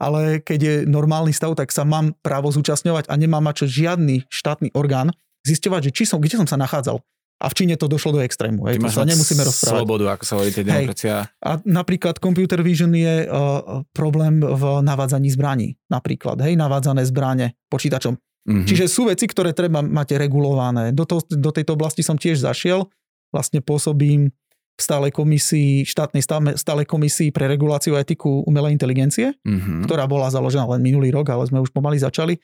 ale 0.00 0.20
keď 0.40 0.58
je 0.58 0.74
normálny 0.88 1.36
stav, 1.36 1.52
tak 1.52 1.68
sa 1.70 1.84
mám 1.84 2.16
právo 2.24 2.48
zúčastňovať 2.48 3.12
a 3.12 3.14
nemám 3.20 3.44
mať 3.44 3.64
čo 3.64 3.84
žiadny 3.84 4.24
štátny 4.32 4.72
orgán 4.72 5.12
zisťovať, 5.44 5.92
že 5.92 5.94
či 5.94 6.04
som, 6.08 6.18
kde 6.18 6.40
som 6.40 6.48
sa 6.48 6.56
nachádzal. 6.56 7.00
A 7.40 7.48
v 7.48 7.56
Číne 7.56 7.80
to 7.80 7.88
došlo 7.88 8.20
do 8.20 8.20
extrému. 8.20 8.68
Hej, 8.68 8.84
to 8.84 8.92
sa 8.92 9.08
nemusíme 9.08 9.40
rozprávať. 9.40 9.80
Slobodu, 9.80 10.04
ako 10.12 10.24
sa 10.28 10.32
hovorí, 10.36 10.52
demokracia. 10.52 11.24
A 11.40 11.56
napríklad 11.64 12.20
computer 12.20 12.60
vision 12.60 12.92
je 12.92 13.24
uh, 13.24 13.80
problém 13.96 14.44
v 14.44 14.84
navádzaní 14.84 15.32
zbraní. 15.32 15.72
Napríklad, 15.88 16.36
hej, 16.44 16.60
navádzané 16.60 17.00
zbranie 17.08 17.56
počítačom. 17.72 18.12
Mm-hmm. 18.48 18.66
Čiže 18.66 18.84
sú 18.88 19.08
veci, 19.08 19.28
ktoré 19.28 19.52
treba 19.52 19.84
mať 19.84 20.16
regulované. 20.16 20.96
Do, 20.96 21.04
to, 21.04 21.20
do 21.28 21.50
tejto 21.52 21.76
oblasti 21.76 22.00
som 22.00 22.16
tiež 22.16 22.40
zašiel. 22.40 22.88
Vlastne 23.30 23.60
pôsobím 23.60 24.32
v 24.76 24.80
stálej 24.80 25.12
komisii, 25.12 25.84
štátnej 25.84 26.24
stálej 26.56 26.88
komisii 26.88 27.36
pre 27.36 27.44
reguláciu 27.44 28.00
a 28.00 28.00
etiku 28.00 28.40
umelej 28.48 28.72
inteligencie, 28.72 29.36
mm-hmm. 29.44 29.84
ktorá 29.84 30.08
bola 30.08 30.32
založená 30.32 30.64
len 30.72 30.80
minulý 30.80 31.12
rok, 31.12 31.28
ale 31.28 31.44
sme 31.44 31.60
už 31.60 31.68
pomaly 31.68 32.00
začali. 32.00 32.40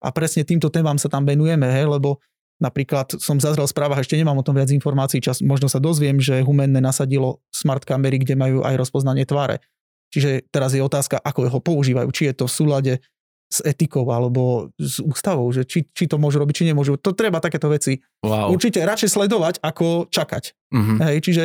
A 0.00 0.14
presne 0.14 0.46
týmto 0.46 0.70
témam 0.70 0.96
sa 0.96 1.10
tam 1.10 1.26
venujeme, 1.26 1.66
hej, 1.66 1.90
lebo 1.90 2.22
Napríklad 2.60 3.16
som 3.16 3.40
zazrel 3.40 3.64
v 3.64 3.72
správach, 3.72 4.04
ešte 4.04 4.20
nemám 4.20 4.36
o 4.36 4.44
tom 4.44 4.52
viac 4.52 4.68
informácií, 4.68 5.24
čas, 5.24 5.40
možno 5.40 5.64
sa 5.72 5.80
dozviem, 5.80 6.20
že 6.20 6.44
Humenné 6.44 6.84
nasadilo 6.84 7.40
smart 7.48 7.88
kamery, 7.88 8.20
kde 8.20 8.36
majú 8.36 8.60
aj 8.60 8.76
rozpoznanie 8.76 9.24
tváre. 9.24 9.64
Čiže 10.12 10.44
teraz 10.52 10.76
je 10.76 10.84
otázka, 10.84 11.16
ako 11.24 11.48
ho 11.48 11.60
používajú, 11.64 12.12
či 12.12 12.28
je 12.28 12.36
to 12.36 12.44
v 12.44 12.52
súlade 12.52 12.92
s 13.50 13.58
etikou 13.66 14.06
alebo 14.14 14.70
s 14.78 15.02
ústavou, 15.02 15.50
že 15.50 15.66
či, 15.66 15.90
či 15.90 16.06
to 16.06 16.22
môžu 16.22 16.38
robiť, 16.38 16.62
či 16.62 16.68
nemôžu. 16.70 16.94
To 17.02 17.10
treba 17.10 17.42
takéto 17.42 17.66
veci 17.66 17.98
wow. 18.22 18.46
určite 18.54 18.78
radšej 18.78 19.10
sledovať, 19.10 19.54
ako 19.58 20.06
čakať. 20.06 20.54
Mm-hmm. 20.70 20.98
Hej, 21.02 21.16
čiže 21.26 21.44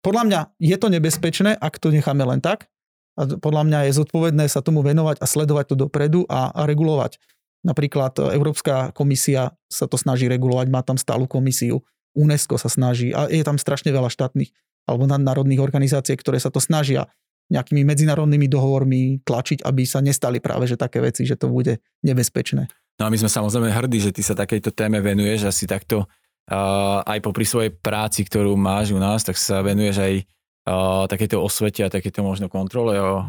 podľa 0.00 0.22
mňa 0.24 0.40
je 0.56 0.76
to 0.80 0.88
nebezpečné, 0.88 1.52
ak 1.60 1.76
to 1.76 1.92
necháme 1.92 2.24
len 2.24 2.40
tak. 2.40 2.72
A 3.14 3.28
podľa 3.28 3.62
mňa 3.68 3.78
je 3.86 3.92
zodpovedné 4.00 4.44
sa 4.50 4.64
tomu 4.64 4.82
venovať 4.82 5.22
a 5.22 5.26
sledovať 5.28 5.70
to 5.70 5.76
dopredu 5.86 6.26
a, 6.26 6.50
a 6.50 6.64
regulovať. 6.66 7.20
Napríklad 7.62 8.18
e, 8.18 8.34
Európska 8.34 8.90
komisia 8.90 9.54
sa 9.70 9.86
to 9.86 9.94
snaží 9.94 10.26
regulovať, 10.26 10.66
má 10.68 10.82
tam 10.82 10.98
stálu 10.98 11.30
komisiu, 11.30 11.80
UNESCO 12.16 12.58
sa 12.58 12.66
snaží 12.72 13.14
a 13.14 13.30
je 13.30 13.44
tam 13.46 13.60
strašne 13.60 13.94
veľa 13.94 14.10
štátnych 14.10 14.50
alebo 14.84 15.08
nadnárodných 15.08 15.64
organizácií, 15.64 16.14
ktoré 16.20 16.36
sa 16.36 16.52
to 16.52 16.60
snažia 16.60 17.08
nejakými 17.52 17.84
medzinárodnými 17.84 18.48
dohovormi 18.48 19.20
tlačiť, 19.24 19.64
aby 19.64 19.82
sa 19.84 20.00
nestali 20.00 20.40
práve 20.40 20.64
že 20.64 20.80
také 20.80 21.00
veci, 21.04 21.28
že 21.28 21.36
to 21.36 21.52
bude 21.52 21.80
nebezpečné. 22.00 22.68
No 22.96 23.02
a 23.06 23.12
my 23.12 23.18
sme 23.18 23.28
samozrejme 23.28 23.68
hrdí, 23.74 23.98
že 24.00 24.14
ty 24.14 24.22
sa 24.22 24.38
takejto 24.38 24.70
téme 24.70 25.02
venuješ 25.02 25.50
asi 25.50 25.66
takto 25.66 26.06
uh, 26.06 27.02
aj 27.04 27.18
popri 27.20 27.42
svojej 27.42 27.74
práci, 27.74 28.22
ktorú 28.22 28.54
máš 28.54 28.94
u 28.94 28.98
nás, 29.02 29.26
tak 29.26 29.34
sa 29.34 29.60
venuješ 29.60 29.96
aj 29.98 30.14
uh, 30.22 31.04
takéto 31.10 31.42
osvete 31.42 31.82
a 31.82 31.92
takéto 31.92 32.22
možno 32.22 32.46
kontrole 32.46 32.96
o 32.96 33.12
uh, 33.18 33.24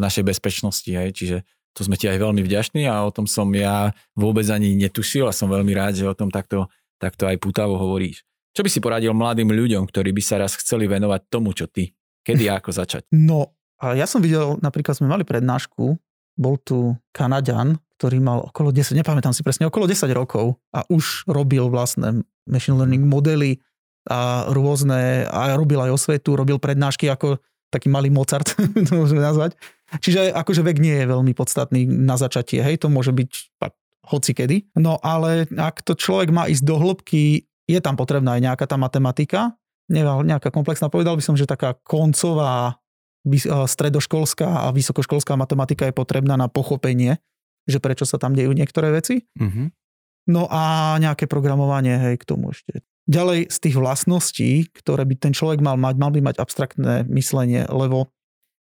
našej 0.00 0.24
bezpečnosti. 0.24 0.88
Hej? 0.88 1.12
Čiže 1.12 1.36
to 1.76 1.84
sme 1.84 2.00
ti 2.00 2.08
aj 2.08 2.16
veľmi 2.16 2.40
vďační 2.40 2.88
a 2.88 3.04
o 3.04 3.12
tom 3.12 3.28
som 3.28 3.52
ja 3.52 3.92
vôbec 4.16 4.48
ani 4.48 4.72
netušil 4.80 5.28
a 5.28 5.36
som 5.36 5.52
veľmi 5.52 5.76
rád, 5.76 6.00
že 6.00 6.08
o 6.08 6.16
tom 6.16 6.32
takto, 6.32 6.72
takto 6.96 7.28
aj 7.28 7.36
putavo 7.36 7.76
hovoríš. 7.76 8.24
Čo 8.56 8.64
by 8.64 8.72
si 8.72 8.80
poradil 8.80 9.12
mladým 9.12 9.52
ľuďom, 9.52 9.84
ktorí 9.84 10.16
by 10.16 10.22
sa 10.24 10.40
raz 10.40 10.56
chceli 10.56 10.88
venovať 10.88 11.28
tomu, 11.28 11.52
čo 11.52 11.68
ty? 11.68 11.92
Kedy 12.26 12.50
a 12.50 12.58
ako 12.58 12.70
začať? 12.74 13.06
No, 13.14 13.54
a 13.78 13.94
ja 13.94 14.10
som 14.10 14.18
videl, 14.18 14.58
napríklad 14.58 14.98
sme 14.98 15.06
mali 15.06 15.22
prednášku, 15.22 15.94
bol 16.36 16.54
tu 16.60 16.98
Kanaďan, 17.14 17.78
ktorý 17.96 18.18
mal 18.20 18.44
okolo 18.50 18.74
10, 18.74 18.98
nepamätám 18.98 19.32
si 19.32 19.40
presne, 19.40 19.70
okolo 19.70 19.88
10 19.88 20.10
rokov 20.12 20.58
a 20.74 20.84
už 20.90 21.24
robil 21.30 21.70
vlastné 21.70 22.20
machine 22.44 22.76
learning 22.76 23.06
modely 23.08 23.62
a 24.10 24.50
rôzne, 24.52 25.24
a 25.30 25.56
robil 25.56 25.80
aj 25.80 25.96
osvetu, 25.96 26.36
robil 26.36 26.60
prednášky 26.60 27.08
ako 27.08 27.40
taký 27.72 27.90
malý 27.90 28.12
Mozart, 28.12 28.52
to 28.86 28.92
môžeme 28.92 29.22
nazvať. 29.22 29.56
Čiže 30.02 30.34
akože 30.34 30.66
vek 30.66 30.78
nie 30.82 31.02
je 31.02 31.06
veľmi 31.10 31.32
podstatný 31.32 31.86
na 31.86 32.18
začatie, 32.18 32.60
hej, 32.60 32.82
to 32.82 32.90
môže 32.90 33.14
byť 33.14 33.30
hoci 34.06 34.32
kedy. 34.34 34.56
No 34.78 35.02
ale 35.02 35.50
ak 35.50 35.82
to 35.82 35.98
človek 35.98 36.30
má 36.30 36.46
ísť 36.46 36.62
do 36.62 36.78
hĺbky, 36.78 37.46
je 37.66 37.78
tam 37.82 37.98
potrebná 37.98 38.38
aj 38.38 38.42
nejaká 38.46 38.64
tá 38.70 38.78
matematika, 38.78 39.58
nejaká 39.88 40.50
komplexná, 40.50 40.90
povedal 40.90 41.14
by 41.14 41.22
som, 41.22 41.38
že 41.38 41.46
taká 41.46 41.78
koncová 41.86 42.78
stredoškolská 43.42 44.66
a 44.66 44.70
vysokoškolská 44.70 45.34
matematika 45.34 45.86
je 45.90 45.94
potrebná 45.94 46.38
na 46.38 46.46
pochopenie, 46.46 47.18
že 47.66 47.82
prečo 47.82 48.06
sa 48.06 48.22
tam 48.22 48.38
dejú 48.38 48.54
niektoré 48.54 48.94
veci. 48.94 49.26
Mm-hmm. 49.34 49.66
No 50.30 50.46
a 50.50 50.94
nejaké 50.98 51.26
programovanie, 51.26 51.98
hej, 51.98 52.22
k 52.22 52.26
tomu 52.26 52.54
ešte. 52.54 52.82
Ďalej 53.06 53.50
z 53.50 53.58
tých 53.62 53.76
vlastností, 53.78 54.50
ktoré 54.74 55.06
by 55.06 55.14
ten 55.18 55.30
človek 55.34 55.62
mal 55.62 55.78
mať, 55.78 55.94
mal 55.98 56.10
by 56.10 56.18
mať 56.22 56.36
abstraktné 56.42 57.06
myslenie, 57.10 57.66
lebo 57.70 58.10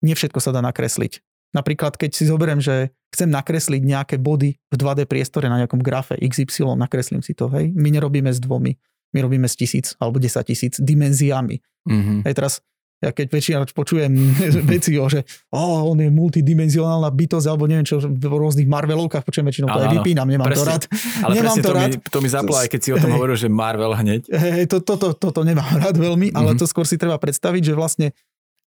nie 0.06 0.14
všetko 0.14 0.38
sa 0.38 0.54
dá 0.54 0.62
nakresliť. 0.62 1.22
Napríklad, 1.50 1.98
keď 1.98 2.14
si 2.14 2.30
zoberiem, 2.30 2.62
že 2.62 2.94
chcem 3.10 3.26
nakresliť 3.34 3.82
nejaké 3.82 4.16
body 4.22 4.54
v 4.54 4.76
2D 4.78 5.10
priestore 5.10 5.50
na 5.50 5.66
nejakom 5.66 5.82
grafe 5.82 6.14
XY, 6.22 6.78
nakreslím 6.78 7.26
si 7.26 7.34
to, 7.34 7.50
hej. 7.50 7.74
My 7.74 7.90
nerobíme 7.90 8.30
s 8.30 8.38
dvomi, 8.38 8.78
my 9.16 9.20
robíme 9.26 9.48
s 9.50 9.56
tisíc 9.58 9.98
alebo 9.98 10.22
10 10.22 10.46
tisíc 10.46 10.74
dimenziami. 10.78 11.60
Mm-hmm. 11.90 12.20
Hej, 12.28 12.34
teraz 12.38 12.54
Ja 13.00 13.16
keď 13.16 13.32
väčšina 13.32 13.58
počujem 13.72 14.12
veci 14.76 15.00
o, 15.00 15.08
že 15.08 15.24
oh, 15.56 15.88
on 15.88 16.04
je 16.04 16.12
multidimenzionálna 16.12 17.08
bytosť, 17.08 17.48
alebo 17.48 17.64
neviem 17.64 17.88
čo, 17.88 18.04
v 18.04 18.24
rôznych 18.28 18.68
Marvelovkách 18.68 19.24
počujem 19.24 19.48
väčšinou, 19.48 19.72
to 19.72 19.80
aj 19.80 20.04
vypínam, 20.04 20.28
nemám 20.28 20.52
presne, 20.52 20.60
to 20.60 20.68
rád. 20.68 20.84
Ale 21.24 21.32
nemám 21.40 21.56
to, 21.56 21.64
to, 21.64 21.72
rád. 21.72 21.92
Mi, 21.96 22.12
to 22.12 22.20
mi 22.20 22.30
zaplo, 22.30 22.56
aj 22.60 22.68
keď 22.68 22.80
si 22.84 22.90
o 22.92 23.00
tom 23.00 23.16
hovoril, 23.16 23.40
že 23.40 23.48
Marvel 23.48 23.96
hneď. 23.96 24.28
Hej, 24.28 24.68
to, 24.68 24.84
to, 24.84 25.00
to, 25.00 25.16
to, 25.16 25.28
to 25.32 25.42
nemám 25.48 25.72
rád 25.80 25.96
veľmi, 25.96 26.36
ale 26.36 26.52
mm-hmm. 26.52 26.60
to 26.60 26.66
skôr 26.68 26.84
si 26.84 27.00
treba 27.00 27.16
predstaviť, 27.16 27.72
že 27.72 27.74
vlastne 27.74 28.12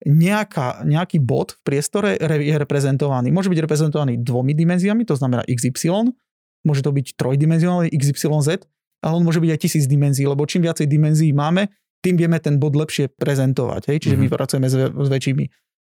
nejaká, 0.08 0.88
nejaký 0.88 1.20
bod 1.20 1.60
v 1.60 1.62
priestore 1.68 2.16
je 2.16 2.56
reprezentovaný. 2.56 3.36
Môže 3.36 3.52
byť 3.52 3.60
reprezentovaný 3.68 4.16
dvomi 4.24 4.56
dimenziami, 4.56 5.04
to 5.04 5.20
znamená 5.20 5.44
XY, 5.44 6.08
môže 6.64 6.82
to 6.82 6.96
byť 6.96 7.20
trojdimenzionálny 7.20 7.92
XYZ, 7.92 8.64
ale 9.02 9.14
on 9.18 9.26
môže 9.26 9.42
byť 9.42 9.52
aj 9.52 9.60
tisíc 9.60 9.86
dimenzií, 9.90 10.30
lebo 10.30 10.46
čím 10.46 10.66
viacej 10.66 10.86
dimenzií 10.86 11.34
máme, 11.34 11.68
tým 12.02 12.18
vieme 12.18 12.42
ten 12.42 12.58
bod 12.58 12.74
lepšie 12.74 13.14
prezentovať. 13.14 13.94
Hej? 13.94 13.98
Čiže 14.08 14.16
mm-hmm. 14.18 14.32
my 14.34 14.38
pracujeme 14.38 14.68
s, 14.70 14.76
s 14.78 15.10
väčšími 15.10 15.44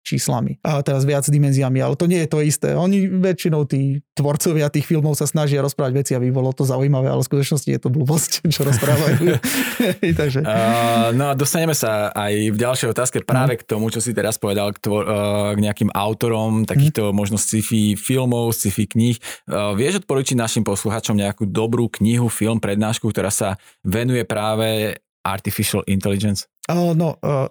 číslami. 0.03 0.57
A 0.63 0.81
teraz 0.81 1.03
viac 1.03 1.27
dimenziami, 1.27 1.83
ale 1.83 1.93
to 1.99 2.09
nie 2.09 2.23
je 2.25 2.29
to 2.31 2.39
isté. 2.41 2.73
Oni 2.73 3.05
väčšinou 3.05 3.67
tí 3.69 4.01
tvorcovia 4.15 4.71
tých 4.71 4.87
filmov 4.87 5.15
sa 5.15 5.29
snažia 5.29 5.61
rozprávať 5.61 5.93
veci, 5.95 6.11
aby 6.15 6.33
bolo 6.33 6.51
to 6.55 6.65
zaujímavé, 6.65 7.11
ale 7.11 7.21
v 7.21 7.29
skutočnosti 7.29 7.69
je 7.69 7.79
to 7.79 7.89
blbosť, 7.91 8.31
čo 8.53 8.65
rozprávajú. 8.65 9.37
Takže. 10.19 10.39
Uh, 10.43 11.13
no 11.15 11.31
a 11.31 11.33
dostaneme 11.37 11.75
sa 11.75 12.09
aj 12.11 12.33
v 12.51 12.57
ďalšej 12.57 12.87
otázke 12.91 13.17
práve 13.23 13.55
no. 13.55 13.59
k 13.59 13.63
tomu, 13.63 13.85
čo 13.93 14.01
si 14.01 14.15
teraz 14.15 14.39
povedal, 14.41 14.73
k, 14.73 14.79
tvor, 14.81 15.03
uh, 15.05 15.11
k 15.53 15.59
nejakým 15.61 15.91
autorom 15.93 16.63
takýchto 16.65 17.11
mm. 17.11 17.15
možno 17.15 17.37
sci-fi 17.37 17.93
filmov, 17.93 18.55
sci-fi 18.55 18.89
kníh. 18.89 19.17
Uh, 19.45 19.75
vieš 19.77 20.03
odporučiť 20.03 20.35
našim 20.39 20.63
posluchačom 20.65 21.15
nejakú 21.15 21.45
dobrú 21.45 21.91
knihu, 22.01 22.31
film, 22.31 22.57
prednášku, 22.57 23.11
ktorá 23.11 23.29
sa 23.29 23.59
venuje 23.83 24.23
práve 24.23 24.97
Artificial 25.23 25.83
Intelligence? 25.85 26.47
Uh, 26.69 26.93
no, 26.93 27.17
uh, 27.25 27.49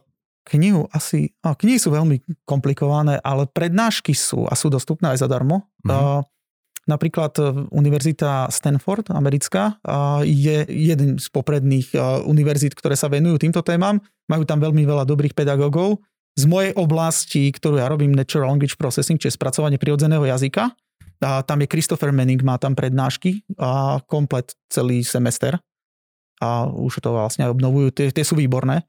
knihu 0.49 0.89
asi... 0.91 1.37
Uh, 1.45 1.53
knihy 1.53 1.77
sú 1.77 1.93
veľmi 1.93 2.25
komplikované, 2.49 3.21
ale 3.21 3.45
prednášky 3.45 4.17
sú 4.17 4.49
a 4.49 4.57
sú 4.57 4.73
dostupné 4.73 5.13
aj 5.13 5.23
zadarmo. 5.23 5.69
Mm-hmm. 5.85 5.93
Uh, 5.93 6.21
napríklad 6.89 7.37
Univerzita 7.69 8.49
Stanford, 8.49 9.13
americká, 9.13 9.77
uh, 9.85 10.25
je 10.25 10.65
jeden 10.69 11.21
z 11.21 11.27
popredných 11.29 11.93
uh, 11.93 12.25
univerzít, 12.25 12.73
ktoré 12.73 12.97
sa 12.97 13.13
venujú 13.13 13.37
týmto 13.37 13.61
témam. 13.61 14.01
Majú 14.33 14.49
tam 14.49 14.65
veľmi 14.65 14.89
veľa 14.89 15.05
dobrých 15.05 15.37
pedagógov. 15.37 16.01
Z 16.39 16.49
mojej 16.49 16.73
oblasti, 16.79 17.51
ktorú 17.53 17.83
ja 17.83 17.91
robím, 17.91 18.15
Natural 18.15 18.49
Language 18.49 18.79
Processing, 18.81 19.21
čiže 19.21 19.37
spracovanie 19.37 19.77
prirodzeného 19.77 20.25
jazyka, 20.25 20.73
a 21.19 21.43
tam 21.43 21.59
je 21.59 21.67
Christopher 21.67 22.15
Manning, 22.15 22.39
má 22.47 22.63
tam 22.63 22.79
prednášky 22.79 23.43
a 23.59 23.99
komplet 24.07 24.55
celý 24.71 25.03
semester 25.03 25.59
a 26.39 26.71
už 26.71 27.03
to 27.03 27.11
vlastne 27.11 27.51
obnovujú, 27.51 27.91
tie, 27.91 28.07
tie 28.15 28.23
sú 28.23 28.39
výborné. 28.39 28.87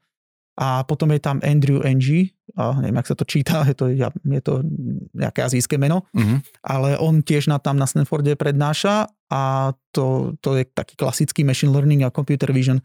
A 0.60 0.84
potom 0.84 1.08
je 1.16 1.24
tam 1.24 1.40
Andrew 1.40 1.80
Ng, 1.80 2.36
a 2.60 2.76
neviem, 2.84 3.00
ak 3.00 3.08
sa 3.08 3.16
to 3.16 3.24
číta, 3.24 3.64
je 3.64 3.72
to, 3.80 3.96
je 3.96 4.42
to 4.44 4.60
nejaké 5.16 5.40
azijské 5.40 5.80
meno, 5.80 6.04
mm-hmm. 6.12 6.60
ale 6.68 7.00
on 7.00 7.24
tiež 7.24 7.48
na, 7.48 7.64
tam 7.64 7.80
na 7.80 7.88
Stanforde 7.88 8.36
prednáša 8.36 9.08
a 9.32 9.72
to, 9.96 10.36
to 10.44 10.60
je 10.60 10.68
taký 10.68 11.00
klasický 11.00 11.48
machine 11.48 11.72
learning 11.72 12.04
a 12.04 12.12
computer 12.12 12.52
vision. 12.52 12.84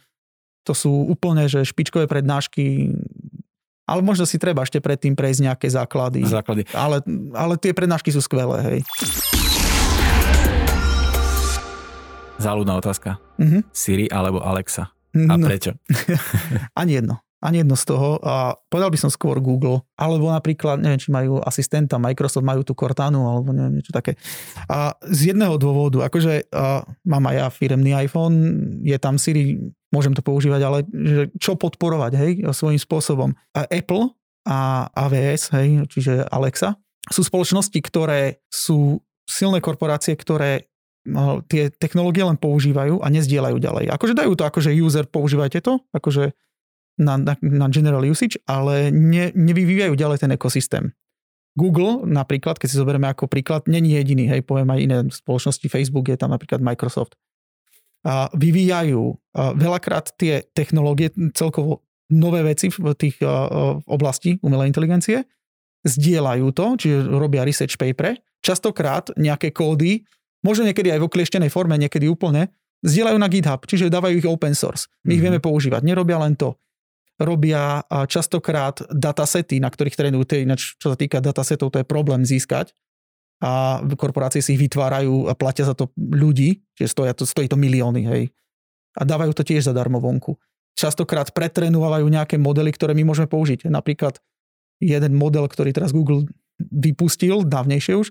To 0.70 0.72
sú 0.72 1.10
úplne, 1.10 1.50
že 1.50 1.66
špičkové 1.66 2.06
prednášky, 2.06 2.94
ale 3.90 4.00
možno 4.06 4.22
si 4.22 4.38
treba 4.38 4.62
ešte 4.62 4.78
predtým 4.78 5.18
prejsť 5.18 5.40
nejaké 5.42 5.66
základy. 5.66 6.22
Základy. 6.22 6.70
Ale, 6.70 7.02
ale 7.34 7.58
tie 7.58 7.74
prednášky 7.74 8.14
sú 8.14 8.22
skvelé, 8.22 8.62
hej. 8.62 8.80
Záľudná 12.38 12.78
otázka. 12.78 13.18
Mm-hmm. 13.42 13.62
Siri 13.74 14.06
alebo 14.14 14.38
Alexa? 14.46 14.94
A 15.14 15.34
no. 15.34 15.46
prečo? 15.46 15.74
Ani 16.80 17.02
jedno. 17.02 17.23
Ani 17.44 17.60
jedno 17.60 17.76
z 17.76 17.84
toho. 17.92 18.16
A 18.24 18.56
povedal 18.72 18.88
by 18.88 18.98
som 18.98 19.12
skôr 19.12 19.36
Google. 19.44 19.84
Alebo 20.00 20.32
napríklad, 20.32 20.80
neviem, 20.80 20.96
či 20.96 21.12
majú 21.12 21.44
asistenta, 21.44 22.00
Microsoft 22.00 22.48
majú 22.48 22.64
tú 22.64 22.72
Cortanu, 22.72 23.28
alebo 23.28 23.52
neviem, 23.52 23.84
niečo 23.84 23.92
také. 23.92 24.16
A 24.64 24.96
z 25.04 25.36
jedného 25.36 25.60
dôvodu, 25.60 26.08
akože 26.08 26.48
a, 26.48 26.88
mám 27.04 27.24
aj 27.28 27.36
ja 27.36 27.46
firemný 27.52 27.92
iPhone, 27.92 28.36
je 28.80 28.96
tam 28.96 29.20
Siri, 29.20 29.60
môžem 29.92 30.16
to 30.16 30.24
používať, 30.24 30.60
ale 30.64 30.78
že 30.88 31.22
čo 31.36 31.60
podporovať, 31.60 32.12
hej, 32.16 32.32
svojím 32.56 32.80
spôsobom. 32.80 33.36
A 33.52 33.68
Apple 33.68 34.16
a 34.48 34.88
AWS, 34.96 35.52
hej, 35.60 35.84
čiže 35.92 36.24
Alexa, 36.32 36.80
sú 37.12 37.20
spoločnosti, 37.20 37.76
ktoré 37.84 38.40
sú 38.48 39.04
silné 39.28 39.60
korporácie, 39.60 40.16
ktoré 40.16 40.72
No, 41.04 41.44
tie 41.44 41.68
technológie 41.68 42.24
len 42.24 42.40
používajú 42.40 43.04
a 43.04 43.12
nezdieľajú 43.12 43.60
ďalej. 43.60 43.92
Akože 43.92 44.16
dajú 44.16 44.32
to 44.40 44.48
akože 44.48 44.72
user, 44.72 45.04
používajte 45.04 45.60
to, 45.60 45.76
akože 45.92 46.32
na, 46.98 47.18
na, 47.18 47.34
na 47.40 47.66
general 47.70 48.04
usage, 48.06 48.38
ale 48.46 48.90
ne, 48.94 49.34
nevyvíjajú 49.34 49.94
ďalej 49.98 50.18
ten 50.22 50.30
ekosystém. 50.34 50.84
Google 51.54 52.02
napríklad, 52.02 52.58
keď 52.58 52.68
si 52.70 52.80
zoberieme 52.80 53.06
ako 53.06 53.30
príklad, 53.30 53.70
není 53.70 53.94
jediný, 53.94 54.26
hej, 54.26 54.42
poviem 54.42 54.74
aj 54.74 54.80
iné 54.82 54.98
spoločnosti, 55.06 55.66
Facebook 55.70 56.10
je 56.10 56.18
tam 56.18 56.34
napríklad 56.34 56.58
Microsoft. 56.58 57.14
A 58.04 58.28
vyvíjajú 58.34 59.16
a 59.38 59.54
veľakrát 59.54 60.12
tie 60.18 60.44
technológie, 60.52 61.14
celkovo 61.32 61.86
nové 62.10 62.42
veci 62.42 62.68
v 62.68 62.92
tých 62.98 63.22
a, 63.22 63.48
v 63.80 63.86
oblasti 63.86 64.36
umelej 64.42 64.74
inteligencie, 64.74 65.24
zdieľajú 65.86 66.46
to, 66.52 66.66
čiže 66.74 66.98
robia 67.06 67.46
research 67.46 67.78
paper, 67.78 68.18
častokrát 68.42 69.14
nejaké 69.14 69.54
kódy 69.54 70.04
možno 70.44 70.68
niekedy 70.68 70.92
aj 70.92 71.00
v 71.00 71.08
oklieštenej 71.08 71.50
forme, 71.54 71.80
niekedy 71.80 72.04
úplne, 72.04 72.52
zdieľajú 72.84 73.16
na 73.16 73.28
GitHub, 73.32 73.64
čiže 73.64 73.88
dávajú 73.88 74.20
ich 74.20 74.28
open 74.28 74.52
source. 74.52 74.92
My 75.08 75.16
ich 75.16 75.24
mm-hmm. 75.24 75.24
vieme 75.24 75.40
používať. 75.40 75.80
Nerobia 75.80 76.20
len 76.20 76.36
to. 76.36 76.52
Robia 77.14 77.86
častokrát 78.10 78.82
datasety, 78.90 79.62
na 79.62 79.70
ktorých 79.70 79.94
trénujú. 79.94 80.26
Ináč, 80.34 80.74
čo 80.82 80.90
sa 80.90 80.98
týka 80.98 81.22
datasetov, 81.22 81.70
to 81.70 81.78
je 81.78 81.86
problém 81.86 82.26
získať. 82.26 82.74
A 83.44 83.82
korporácie 83.94 84.42
si 84.42 84.56
ich 84.56 84.62
vytvárajú 84.62 85.30
a 85.30 85.36
platia 85.36 85.68
za 85.68 85.78
to 85.78 85.92
ľudí, 85.98 86.64
čiže 86.74 86.90
stojí 86.90 87.10
to, 87.14 87.22
stojí 87.22 87.46
to 87.46 87.58
milióny, 87.60 88.02
hej. 88.08 88.22
A 88.98 89.02
dávajú 89.06 89.34
to 89.34 89.46
tiež 89.46 89.68
zadarmo 89.68 89.98
vonku. 90.02 90.38
Častokrát 90.74 91.30
pretrenúvajú 91.30 92.06
nejaké 92.08 92.34
modely, 92.34 92.74
ktoré 92.74 92.98
my 92.98 93.06
môžeme 93.06 93.30
použiť. 93.30 93.70
Napríklad 93.70 94.18
jeden 94.82 95.14
model, 95.14 95.46
ktorý 95.46 95.70
teraz 95.70 95.94
Google 95.94 96.26
vypustil, 96.58 97.46
dávnejšie 97.46 97.94
už, 97.94 98.10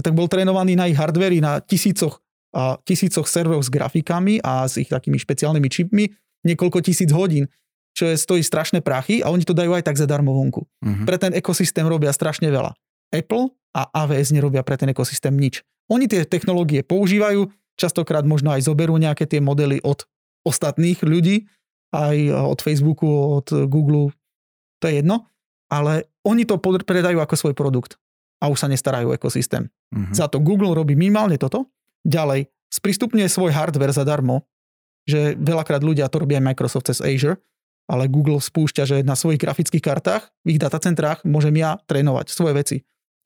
tak 0.00 0.16
bol 0.16 0.32
trénovaný 0.32 0.80
na 0.80 0.88
ich 0.88 0.96
hardveri 0.96 1.44
na 1.44 1.60
tisícoch, 1.60 2.24
a 2.56 2.80
tisícoch 2.82 3.28
serverov 3.28 3.62
s 3.62 3.70
grafikami 3.70 4.40
a 4.40 4.64
s 4.64 4.80
ich 4.80 4.88
takými 4.88 5.20
špeciálnymi 5.20 5.68
čipmi 5.68 6.04
niekoľko 6.48 6.80
tisíc 6.80 7.12
hodín, 7.12 7.46
čo 7.94 8.08
je, 8.08 8.14
stojí 8.16 8.40
strašné 8.40 8.80
prachy 8.80 9.20
a 9.20 9.28
oni 9.28 9.42
to 9.44 9.54
dajú 9.54 9.74
aj 9.74 9.86
tak 9.86 9.98
zadarmo 9.98 10.32
vonku. 10.32 10.62
Uh-huh. 10.64 11.04
Pre 11.06 11.16
ten 11.18 11.34
ekosystém 11.34 11.84
robia 11.84 12.14
strašne 12.14 12.48
veľa. 12.48 12.74
Apple 13.10 13.50
a 13.74 13.90
AWS 14.06 14.34
nerobia 14.34 14.62
pre 14.62 14.78
ten 14.78 14.90
ekosystém 14.90 15.34
nič. 15.34 15.62
Oni 15.90 16.06
tie 16.06 16.22
technológie 16.22 16.86
používajú, 16.86 17.50
častokrát 17.74 18.22
možno 18.22 18.54
aj 18.54 18.66
zoberú 18.66 18.94
nejaké 18.94 19.26
tie 19.26 19.42
modely 19.42 19.82
od 19.82 20.06
ostatných 20.46 21.02
ľudí, 21.02 21.50
aj 21.90 22.16
od 22.30 22.58
Facebooku, 22.62 23.06
od 23.42 23.66
Google, 23.66 24.14
to 24.78 24.86
je 24.86 25.02
jedno, 25.02 25.26
ale 25.66 26.06
oni 26.22 26.46
to 26.46 26.62
predajú 26.62 27.18
ako 27.18 27.34
svoj 27.34 27.54
produkt 27.58 27.98
a 28.38 28.46
už 28.46 28.62
sa 28.62 28.70
nestarajú 28.70 29.10
o 29.10 29.16
ekosystém. 29.18 29.66
Uh-huh. 29.90 30.14
Za 30.14 30.30
to 30.30 30.38
Google 30.38 30.72
robí 30.72 30.94
minimálne 30.94 31.36
toto. 31.36 31.66
Ďalej, 32.06 32.48
sprístupňuje 32.70 33.26
svoj 33.26 33.50
hardware 33.50 33.92
zadarmo, 33.92 34.46
že 35.04 35.34
veľakrát 35.36 35.82
ľudia 35.82 36.06
to 36.06 36.22
robia 36.22 36.38
aj 36.38 36.46
Microsoft 36.54 36.86
cez 36.88 37.02
Azure, 37.02 37.42
ale 37.90 38.06
Google 38.06 38.38
spúšťa, 38.38 38.86
že 38.86 38.96
na 39.02 39.18
svojich 39.18 39.42
grafických 39.42 39.82
kartách, 39.82 40.30
v 40.46 40.54
ich 40.54 40.62
datacentrách 40.62 41.26
môžem 41.26 41.58
ja 41.58 41.82
trénovať 41.90 42.30
svoje 42.30 42.54
veci. 42.54 42.76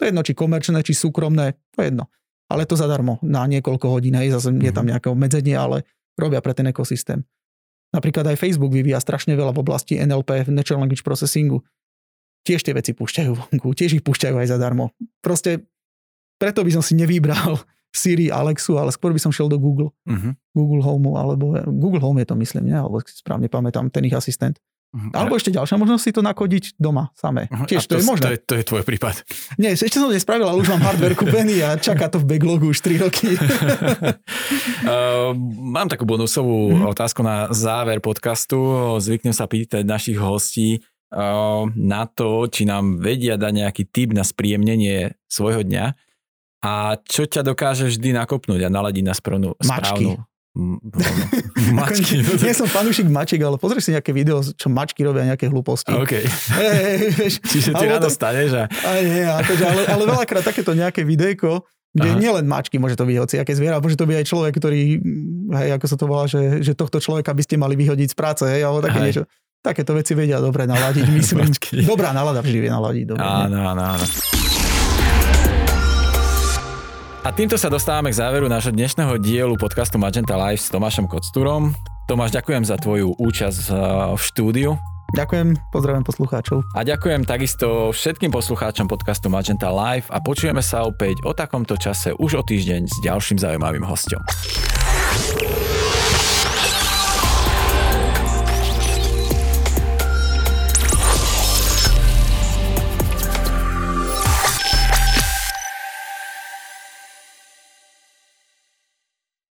To 0.01 0.09
je 0.09 0.11
jedno, 0.11 0.25
či 0.25 0.33
komerčné, 0.33 0.81
či 0.81 0.97
súkromné, 0.97 1.61
to 1.77 1.85
je 1.85 1.93
jedno. 1.93 2.09
Ale 2.49 2.65
to 2.65 2.75
zadarmo 2.75 3.21
na 3.21 3.45
niekoľko 3.45 3.93
hodín, 3.93 4.17
hej, 4.17 4.33
zase 4.33 4.57
je 4.57 4.73
tam 4.73 4.89
mhm. 4.89 4.97
nejaké 4.97 5.07
obmedzenie, 5.13 5.55
ale 5.55 5.85
robia 6.17 6.41
pre 6.41 6.57
ten 6.57 6.65
ekosystém. 6.73 7.21
Napríklad 7.93 8.27
aj 8.27 8.41
Facebook 8.41 8.75
vyvíja 8.75 8.99
strašne 8.99 9.39
veľa 9.39 9.55
v 9.55 9.63
oblasti 9.63 10.01
NLP, 10.01 10.51
Natural 10.51 10.83
Language 10.83 11.07
Processingu 11.07 11.63
tiež 12.45 12.61
tie 12.61 12.77
veci 12.77 12.93
púšťajú 12.93 13.33
vonku, 13.33 13.73
tiež 13.73 13.99
ich 13.99 14.05
púšťajú 14.05 14.37
aj 14.37 14.49
zadarmo. 14.53 14.93
Proste 15.25 15.65
preto 16.37 16.61
by 16.61 16.71
som 16.77 16.85
si 16.85 16.93
nevybral 16.95 17.65
Siri, 17.95 18.27
Alexu, 18.27 18.75
ale 18.75 18.91
skôr 18.91 19.15
by 19.15 19.23
som 19.23 19.31
šiel 19.31 19.47
do 19.47 19.55
Google. 19.55 19.95
Uh-huh. 20.05 20.35
Google 20.51 20.83
Home, 20.83 21.15
alebo 21.15 21.55
Google 21.71 22.03
Home 22.03 22.19
je 22.19 22.29
to 22.29 22.35
myslím, 22.35 22.67
nie? 22.67 22.75
alebo 22.75 22.99
správne 23.07 23.47
pamätám, 23.47 23.87
ten 23.95 24.03
ich 24.03 24.13
asistent. 24.13 24.59
Uh-huh. 24.95 25.11
Alebo 25.15 25.39
ešte 25.39 25.55
ďalšia 25.55 25.79
možnosť 25.79 26.03
si 26.03 26.11
to 26.15 26.23
nakodiť 26.23 26.65
doma 26.79 27.15
samé. 27.15 27.47
Uh-huh. 27.51 27.67
Tiež 27.71 27.87
to, 27.87 27.99
to 27.99 28.03
je 28.03 28.07
možné. 28.07 28.25
To 28.27 28.31
je, 28.35 28.39
to 28.43 28.55
je 28.59 28.65
tvoj 28.67 28.83
prípad. 28.83 29.15
Nie, 29.63 29.79
ešte 29.79 30.03
som 30.03 30.11
to 30.11 30.15
nespravil, 30.15 30.51
ale 30.51 30.59
už 30.59 30.75
mám 30.75 30.83
hardware 30.83 31.15
kúpený 31.15 31.63
a 31.63 31.79
čaká 31.79 32.11
to 32.11 32.19
v 32.19 32.35
backlogu 32.35 32.75
už 32.75 32.83
3 32.83 33.07
roky. 33.07 33.39
uh, 33.39 35.31
mám 35.79 35.87
takú 35.87 36.03
bonusovú 36.03 36.75
uh-huh. 36.75 36.91
otázku 36.91 37.23
na 37.23 37.47
záver 37.55 38.03
podcastu. 38.03 38.59
Zvyknem 38.99 39.35
sa 39.35 39.47
pýtať 39.47 39.87
našich 39.87 40.19
hostí, 40.19 40.83
na 41.75 42.03
to, 42.11 42.51
či 42.51 42.67
nám 42.67 42.99
vedia 42.99 43.39
dať 43.39 43.53
nejaký 43.55 43.83
tip 43.87 44.11
na 44.11 44.27
spríjemnenie 44.27 45.15
svojho 45.31 45.63
dňa 45.63 45.95
a 46.65 46.97
čo 47.05 47.29
ťa 47.29 47.45
dokáže 47.45 47.93
vždy 47.93 48.17
nakopnúť 48.17 48.65
a 48.65 48.69
naladiť 48.73 49.05
na 49.05 49.13
správnu, 49.13 49.53
správnu 49.61 50.17
mačky. 51.75 52.23
Nie 52.47 52.55
som 52.55 52.71
fanúšik 52.71 53.11
mačiek, 53.11 53.43
ale 53.43 53.59
pozri 53.59 53.83
si 53.83 53.91
nejaké 53.91 54.15
video, 54.15 54.39
čo 54.41 54.71
mačky 54.71 55.03
robia 55.03 55.27
nejaké 55.27 55.51
hlúposti. 55.51 55.91
OK. 55.91 56.15
Hey, 56.55 57.11
vieš, 57.11 57.43
Čiže 57.53 57.75
ty 57.75 57.85
ráno 57.91 58.07
staneš 58.07 58.55
a... 58.55 58.65
Aj, 58.71 59.03
nie, 59.03 59.27
akože, 59.27 59.65
ale, 59.67 59.83
ale 59.91 60.03
veľakrát 60.07 60.47
takéto 60.47 60.71
nejaké 60.79 61.03
videjko, 61.03 61.67
kde 61.95 62.11
Aha. 62.11 62.19
nielen 62.19 62.47
mačky, 62.47 62.79
môže 62.79 62.95
to 62.95 63.07
byť 63.07 63.17
hoci 63.19 63.35
aké 63.43 63.55
zviera, 63.55 63.83
môže 63.83 63.99
to 63.99 64.07
byť 64.07 64.17
aj 64.23 64.27
človek, 64.27 64.53
ktorý, 64.55 64.83
hej, 65.59 65.69
ako 65.75 65.87
sa 65.91 65.97
to 65.99 66.07
volá, 66.07 66.25
že, 66.31 66.63
že 66.63 66.79
tohto 66.79 67.03
človeka 67.03 67.35
by 67.35 67.43
ste 67.43 67.59
mali 67.59 67.75
vyhodiť 67.75 68.15
z 68.15 68.17
práce, 68.19 68.43
hej, 68.47 68.63
alebo 68.63 68.83
také 68.83 68.99
hej. 69.03 69.07
niečo. 69.11 69.23
Takéto 69.65 69.97
veci 69.97 70.15
vedia 70.15 70.39
dobre 70.39 70.71
naladiť, 70.71 71.07
myslím. 71.19 71.51
Dobrá 71.83 72.15
nalada 72.15 72.43
vždy 72.47 72.59
vie 72.63 72.71
naladiť. 72.71 73.05
Dobre, 73.11 73.27
áno, 73.27 73.59
áno, 73.75 73.83
áno. 73.99 74.07
A 77.25 77.33
týmto 77.33 77.57
sa 77.57 77.73
dostávame 77.73 78.13
k 78.13 78.21
záveru 78.21 78.53
nášho 78.53 78.69
dnešného 78.69 79.17
dielu 79.17 79.57
podcastu 79.57 79.97
Magenta 79.97 80.37
Live 80.37 80.61
s 80.61 80.69
Tomášom 80.69 81.09
Koctúrom. 81.09 81.73
Tomáš, 82.05 82.37
ďakujem 82.37 82.69
za 82.69 82.77
tvoju 82.77 83.17
účasť 83.17 83.73
eh, 83.73 83.77
v 84.13 84.21
štúdiu. 84.21 84.71
Ďakujem, 85.17 85.57
pozdravím 85.73 86.05
poslucháčov. 86.05 86.69
A 86.77 86.85
ďakujem 86.85 87.25
takisto 87.25 87.97
všetkým 87.97 88.29
poslucháčom 88.29 88.93
podcastu 88.93 89.33
Magenta 89.33 89.73
Live 89.73 90.13
a 90.13 90.21
počujeme 90.21 90.61
sa 90.61 90.85
opäť 90.85 91.25
o 91.25 91.33
takomto 91.33 91.81
čase 91.81 92.13
už 92.13 92.31
o 92.35 92.43
týždeň 92.45 92.93
s 92.93 92.97
ďalším 93.01 93.41
zaujímavým 93.41 93.89
hostom. 93.89 94.21